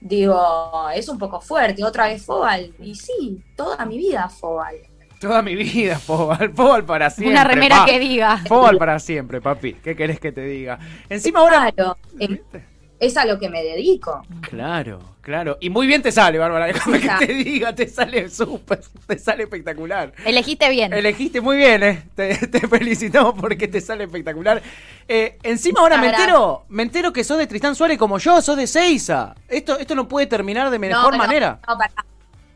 digo, 0.00 0.88
es 0.94 1.08
un 1.08 1.18
poco 1.18 1.40
fuerte, 1.40 1.82
otra 1.82 2.08
vez 2.08 2.24
Fobal. 2.24 2.74
Y 2.78 2.94
sí, 2.94 3.42
toda 3.56 3.86
mi 3.86 3.96
vida 3.96 4.28
Fobal. 4.28 4.76
Toda 5.20 5.42
mi 5.42 5.54
vida, 5.56 5.98
Fobal. 6.06 6.52
Fobal 6.54 6.84
para 6.84 7.10
siempre. 7.10 7.32
Una 7.32 7.44
remera 7.44 7.76
pa. 7.78 7.86
que 7.86 7.98
diga. 7.98 8.38
Fobal 8.46 8.78
para 8.78 8.98
siempre, 8.98 9.40
papi. 9.40 9.74
¿Qué 9.74 9.96
querés 9.96 10.20
que 10.20 10.32
te 10.32 10.42
diga? 10.42 10.78
Encima 11.08 11.40
ahora. 11.40 11.70
Claro, 11.72 11.96
¿Viste? 12.14 12.64
es 13.00 13.16
a 13.16 13.24
lo 13.24 13.38
que 13.38 13.48
me 13.48 13.62
dedico. 13.62 14.22
Claro, 14.40 14.98
claro. 15.20 15.56
Y 15.60 15.70
muy 15.70 15.86
bien 15.86 16.02
te 16.02 16.10
sale, 16.10 16.36
Bárbara. 16.38 16.66
Déjame 16.72 17.00
que 17.00 17.26
te 17.26 17.32
diga, 17.32 17.72
te 17.74 17.86
sale 17.88 18.28
súper, 18.28 18.80
te 19.06 19.18
sale 19.18 19.44
espectacular. 19.44 20.12
Elegiste 20.24 20.68
bien. 20.68 20.92
Elegiste 20.92 21.40
muy 21.40 21.56
bien, 21.56 21.82
¿eh? 21.82 22.02
Te, 22.14 22.34
te 22.48 22.66
felicitamos 22.66 23.34
porque 23.40 23.68
te 23.68 23.80
sale 23.80 24.04
espectacular. 24.04 24.60
Eh, 25.06 25.38
encima 25.42 25.80
ahora 25.80 25.96
me 25.98 26.08
entero, 26.08 26.64
me 26.68 26.82
entero 26.82 27.12
que 27.12 27.22
sos 27.24 27.38
de 27.38 27.46
Tristán 27.46 27.74
Suárez 27.76 27.98
como 27.98 28.18
yo, 28.18 28.42
sos 28.42 28.56
de 28.56 28.66
Seiza. 28.66 29.34
Esto, 29.48 29.78
esto 29.78 29.94
no 29.94 30.08
puede 30.08 30.26
terminar 30.26 30.70
de 30.70 30.78
mejor 30.78 31.06
pero- 31.12 31.18
manera. 31.18 31.60
No, 31.68 31.78
para 31.78 31.90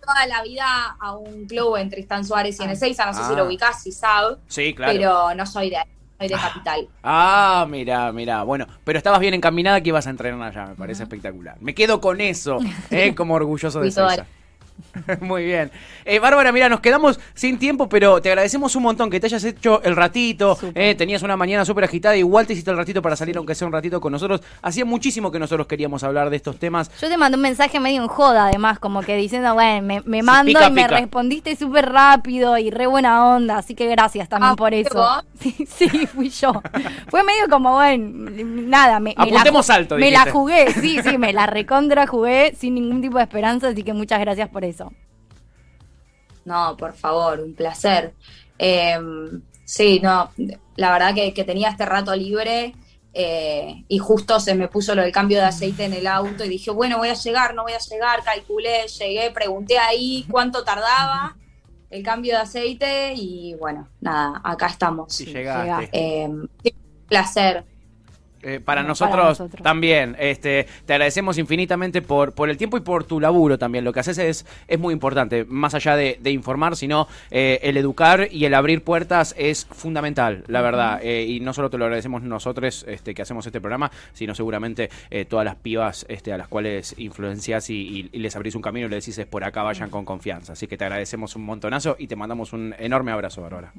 toda 0.04 0.26
la 0.26 0.42
vida 0.42 0.96
a 0.98 1.14
un 1.16 1.46
club 1.46 1.76
en 1.76 1.88
Tristán 1.90 2.24
Suárez 2.24 2.58
y 2.60 2.64
en 2.64 2.70
Ezeiza, 2.70 3.06
no 3.06 3.14
sé 3.14 3.20
Ah. 3.22 3.28
si 3.28 3.36
lo 3.36 3.44
ubicás, 3.46 3.82
si 3.82 3.92
sabes, 3.92 4.38
Sí, 4.48 4.74
claro. 4.74 4.92
pero 4.92 5.34
no 5.34 5.46
soy 5.46 5.70
de 5.70 5.76
ahí, 5.76 5.84
soy 6.18 6.28
de 6.28 6.34
Capital. 6.34 6.88
Ah, 7.02 7.66
mira, 7.68 8.12
mira. 8.12 8.42
Bueno, 8.42 8.66
pero 8.84 8.98
estabas 8.98 9.20
bien 9.20 9.34
encaminada 9.34 9.80
que 9.80 9.88
ibas 9.90 10.06
a 10.06 10.10
entrenar 10.10 10.50
allá, 10.50 10.66
me 10.66 10.74
parece 10.74 11.04
espectacular. 11.04 11.56
Me 11.60 11.74
quedo 11.74 12.00
con 12.00 12.20
eso, 12.20 12.58
¿eh? 12.90 13.14
como 13.14 13.34
orgulloso 13.34 13.80
de 13.80 13.90
Seiza. 13.90 14.26
Muy 15.20 15.44
bien. 15.44 15.70
Eh, 16.04 16.18
Bárbara, 16.18 16.52
mira, 16.52 16.68
nos 16.68 16.80
quedamos 16.80 17.18
sin 17.34 17.58
tiempo, 17.58 17.88
pero 17.88 18.20
te 18.20 18.28
agradecemos 18.28 18.74
un 18.76 18.82
montón 18.82 19.10
que 19.10 19.20
te 19.20 19.26
hayas 19.26 19.44
hecho 19.44 19.82
el 19.82 19.96
ratito. 19.96 20.58
Eh, 20.74 20.94
tenías 20.94 21.22
una 21.22 21.36
mañana 21.36 21.64
súper 21.64 21.84
agitada, 21.84 22.16
igual 22.16 22.46
te 22.46 22.52
hiciste 22.52 22.70
el 22.70 22.76
ratito 22.76 23.00
para 23.02 23.16
salir, 23.16 23.36
aunque 23.36 23.54
sea 23.54 23.66
un 23.66 23.72
ratito 23.72 24.00
con 24.00 24.12
nosotros. 24.12 24.40
Hacía 24.62 24.84
muchísimo 24.84 25.30
que 25.30 25.38
nosotros 25.38 25.66
queríamos 25.66 26.02
hablar 26.04 26.30
de 26.30 26.36
estos 26.36 26.58
temas. 26.58 26.90
Yo 27.00 27.08
te 27.08 27.16
mandé 27.16 27.36
un 27.36 27.42
mensaje 27.42 27.80
medio 27.80 28.02
en 28.02 28.08
joda, 28.08 28.46
además, 28.48 28.78
como 28.78 29.02
que 29.02 29.16
diciendo, 29.16 29.54
bueno, 29.54 29.82
me, 29.86 30.02
me 30.04 30.22
mando 30.22 30.46
pica, 30.48 30.66
y 30.66 30.72
me 30.72 30.82
pica. 30.84 30.96
respondiste 30.98 31.56
súper 31.56 31.90
rápido 31.90 32.58
y 32.58 32.70
re 32.70 32.86
buena 32.86 33.24
onda, 33.34 33.58
así 33.58 33.74
que 33.74 33.86
gracias 33.88 34.28
también 34.28 34.52
Ah, 34.52 34.56
por 34.56 34.70
¿fuiste 34.72 34.88
eso. 34.88 34.98
vos? 34.98 35.24
Sí, 35.42 35.66
sí, 35.68 35.88
fui 36.06 36.28
yo. 36.28 36.52
Fue 37.08 37.24
medio 37.24 37.48
como, 37.50 37.72
bueno, 37.72 38.30
nada, 38.68 39.00
me, 39.00 39.10
me 39.10 39.14
la, 39.16 39.22
Apuntemos 39.40 39.68
ju- 39.68 39.74
alto, 39.74 39.96
me 39.96 40.06
dijiste. 40.06 40.26
la 40.26 40.32
jugué, 40.32 40.72
sí, 40.72 40.98
sí, 41.02 41.18
me 41.18 41.32
la 41.32 41.46
recontra 41.46 42.06
jugué 42.06 42.54
sin 42.56 42.74
ningún 42.74 43.00
tipo 43.02 43.16
de 43.18 43.24
esperanza, 43.24 43.68
así 43.68 43.82
que 43.82 43.92
muchas 43.92 44.20
gracias 44.20 44.48
por 44.48 44.64
eso. 44.64 44.71
No, 46.44 46.76
por 46.76 46.94
favor, 46.94 47.40
un 47.40 47.54
placer. 47.54 48.14
Eh, 48.58 48.98
sí, 49.64 50.00
no, 50.02 50.30
la 50.76 50.92
verdad 50.92 51.14
que, 51.14 51.32
que 51.32 51.44
tenía 51.44 51.70
este 51.70 51.86
rato 51.86 52.14
libre 52.14 52.74
eh, 53.14 53.84
y 53.88 53.98
justo 53.98 54.40
se 54.40 54.54
me 54.54 54.68
puso 54.68 54.94
lo 54.94 55.02
del 55.02 55.12
cambio 55.12 55.38
de 55.38 55.44
aceite 55.44 55.84
en 55.84 55.92
el 55.92 56.06
auto 56.06 56.44
y 56.44 56.48
dije, 56.48 56.70
bueno, 56.70 56.98
voy 56.98 57.08
a 57.08 57.14
llegar, 57.14 57.54
no 57.54 57.62
voy 57.64 57.72
a 57.72 57.78
llegar, 57.78 58.22
calculé, 58.24 58.86
llegué, 58.86 59.30
pregunté 59.30 59.78
ahí 59.78 60.24
cuánto 60.30 60.64
tardaba 60.64 61.36
el 61.90 62.02
cambio 62.02 62.32
de 62.32 62.40
aceite 62.40 63.12
y 63.14 63.54
bueno, 63.54 63.86
nada, 64.00 64.40
acá 64.42 64.66
estamos. 64.66 65.12
Si 65.12 65.26
Sí, 65.26 65.32
llegaste. 65.32 65.90
Eh, 65.92 66.28
sí, 66.64 66.74
un 66.74 67.06
placer. 67.06 67.66
Eh, 68.42 68.60
para, 68.64 68.82
nosotros 68.82 69.24
nosotros. 69.24 69.62
también. 69.62 70.16
Este, 70.18 70.66
te 70.84 70.92
agradecemos 70.94 71.38
infinitamente 71.38 72.02
por, 72.02 72.32
por 72.34 72.50
el 72.50 72.56
tiempo 72.56 72.76
y 72.76 72.80
por 72.80 73.04
tu 73.04 73.20
laburo 73.20 73.58
también. 73.58 73.84
Lo 73.84 73.92
que 73.92 74.00
haces 74.00 74.18
es, 74.18 74.46
es 74.68 74.78
muy 74.78 74.92
importante, 74.92 75.44
más 75.44 75.74
allá 75.74 75.96
de, 75.96 76.18
de 76.20 76.30
informar, 76.30 76.76
sino 76.76 77.06
eh, 77.30 77.60
el 77.62 77.76
educar 77.76 78.28
y 78.30 78.44
el 78.44 78.54
abrir 78.54 78.82
puertas 78.82 79.34
es 79.38 79.66
fundamental, 79.70 80.44
la 80.48 80.60
verdad. 80.62 81.00
Eh, 81.02 81.24
y 81.24 81.40
no 81.40 81.52
solo 81.52 81.70
te 81.70 81.78
lo 81.78 81.84
agradecemos 81.84 82.22
nosotros 82.22 82.84
este, 82.88 83.14
que 83.14 83.22
hacemos 83.22 83.46
este 83.46 83.60
programa, 83.60 83.90
sino 84.12 84.34
seguramente 84.34 84.90
todas 85.28 85.44
las 85.44 85.56
pibas 85.56 86.04
este, 86.08 86.32
a 86.32 86.38
las 86.38 86.48
cuales 86.48 86.94
influencias 86.98 87.70
y, 87.70 87.74
y- 87.74 88.10
y 88.12 88.18
les 88.18 88.34
abrís 88.36 88.54
un 88.54 88.62
camino 88.62 88.86
y 88.86 88.90
les 88.90 89.04
decís 89.04 89.18
es 89.18 89.26
por 89.26 89.44
acá, 89.44 89.62
vayan 89.62 89.90
con 89.90 90.04
confianza. 90.04 90.52
Así 90.54 90.66
que 90.66 90.76
te 90.76 90.84
agradecemos 90.84 91.36
un 91.36 91.44
montonazo 91.44 91.96
y 91.98 92.06
te 92.08 92.16
mandamos 92.16 92.52
un 92.52 92.74
enorme 92.78 93.12
abrazo, 93.12 93.42
Bárbara. 93.42 93.72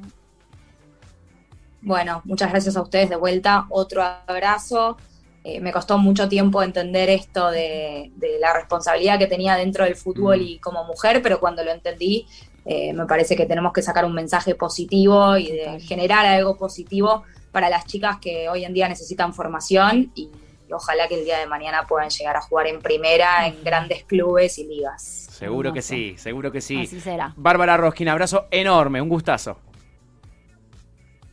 Bueno, 1.84 2.22
muchas 2.26 2.50
gracias 2.52 2.76
a 2.78 2.82
ustedes 2.82 3.10
de 3.10 3.16
vuelta. 3.16 3.66
Otro 3.70 4.02
abrazo. 4.04 4.98
Eh, 5.44 5.60
me 5.60 5.74
costó 5.74 5.98
mucho 5.98 6.30
tiempo 6.30 6.64
entender 6.64 7.10
esto 7.10 7.52
de, 7.52 8.12
de 8.16 8.40
la 8.40 8.54
responsabilidad 8.54 9.20
que 9.20 9.28
tenía 9.28 9.56
dentro 9.56 9.84
del 9.84 9.96
fútbol 9.98 10.40
Mm. 10.40 10.44
y 10.44 10.60
como 10.60 10.86
mujer, 10.86 11.22
pero 11.22 11.40
cuando 11.42 11.64
lo 11.66 11.72
entendí, 11.72 12.26
eh, 12.66 12.94
me 12.94 13.06
parece 13.06 13.36
que 13.36 13.46
tenemos 13.46 13.74
que 13.74 13.82
sacar 13.82 14.06
un 14.06 14.14
mensaje 14.14 14.56
positivo 14.56 15.36
y 15.36 15.52
de 15.52 15.82
generar 15.82 16.26
algo 16.26 16.56
positivo 16.58 17.24
para 17.52 17.70
las 17.70 17.86
chicas 17.86 18.18
que 18.22 18.48
hoy 18.48 18.64
en 18.64 18.74
día 18.74 18.88
necesitan 18.88 19.34
formación 19.34 20.14
y 20.16 20.30
ojalá 20.72 21.10
que 21.10 21.20
el 21.20 21.26
día 21.26 21.38
de 21.40 21.46
mañana 21.46 21.86
puedan 21.88 22.10
llegar 22.10 22.38
a 22.38 22.42
jugar 22.42 22.68
en 22.68 22.80
primera, 22.82 23.46
en 23.46 23.62
grandes 23.66 24.06
clubes 24.06 24.58
y 24.58 24.64
ligas. 24.66 25.28
Seguro 25.30 25.74
que 25.74 25.82
sí, 25.82 26.16
seguro 26.18 26.54
que 26.54 26.62
sí. 26.62 26.84
Así 26.84 27.02
será. 27.02 27.34
Bárbara 27.36 27.76
Roskin, 27.76 28.08
abrazo 28.08 28.46
enorme, 28.50 29.02
un 29.02 29.10
gustazo. 29.10 29.58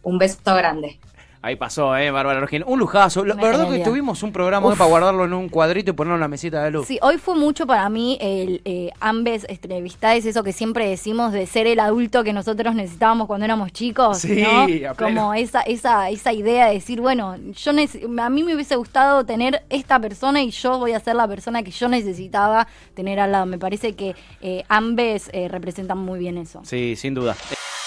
Un 0.02 0.18
beso 0.18 0.54
grande. 0.54 0.98
Ahí 1.42 1.56
pasó, 1.56 1.96
¿eh? 1.96 2.10
Bárbara 2.10 2.38
Roskin. 2.40 2.62
Un 2.66 2.78
lujazo. 2.78 3.24
La 3.24 3.32
Una 3.32 3.42
verdad 3.42 3.70
que 3.70 3.78
tuvimos 3.78 4.22
un 4.22 4.30
programa 4.30 4.68
Uf. 4.68 4.76
para 4.76 4.90
guardarlo 4.90 5.24
en 5.24 5.32
un 5.32 5.48
cuadrito 5.48 5.90
y 5.90 5.94
ponerlo 5.94 6.16
en 6.16 6.20
la 6.20 6.28
mesita 6.28 6.62
de 6.62 6.70
luz. 6.70 6.86
Sí, 6.86 6.98
hoy 7.00 7.16
fue 7.16 7.34
mucho 7.34 7.66
para 7.66 7.88
mí 7.88 8.18
el 8.20 8.60
eh, 8.66 8.90
ambes 9.00 9.46
entrevistas, 9.48 10.26
eso 10.26 10.44
que 10.44 10.52
siempre 10.52 10.86
decimos 10.86 11.32
de 11.32 11.46
ser 11.46 11.66
el 11.66 11.80
adulto 11.80 12.24
que 12.24 12.34
nosotros 12.34 12.74
necesitábamos 12.74 13.26
cuando 13.26 13.46
éramos 13.46 13.72
chicos, 13.72 14.18
Sí, 14.18 14.42
¿no? 14.42 14.94
Como 14.96 15.32
esa, 15.32 15.62
esa, 15.62 16.10
esa 16.10 16.32
idea 16.34 16.66
de 16.66 16.74
decir, 16.74 17.00
bueno, 17.00 17.34
yo 17.38 17.70
a 17.70 18.28
mí 18.28 18.42
me 18.42 18.54
hubiese 18.54 18.76
gustado 18.76 19.24
tener 19.24 19.62
esta 19.70 19.98
persona 19.98 20.42
y 20.42 20.50
yo 20.50 20.78
voy 20.78 20.92
a 20.92 21.00
ser 21.00 21.16
la 21.16 21.26
persona 21.26 21.62
que 21.62 21.70
yo 21.70 21.88
necesitaba 21.88 22.66
tener 22.92 23.18
al 23.18 23.32
lado. 23.32 23.46
Me 23.46 23.58
parece 23.58 23.94
que 23.94 24.14
eh, 24.42 24.62
ambes 24.68 25.30
eh, 25.32 25.48
representan 25.48 25.96
muy 25.96 26.18
bien 26.18 26.36
eso. 26.36 26.60
Sí, 26.64 26.96
sin 26.96 27.14
duda. 27.14 27.34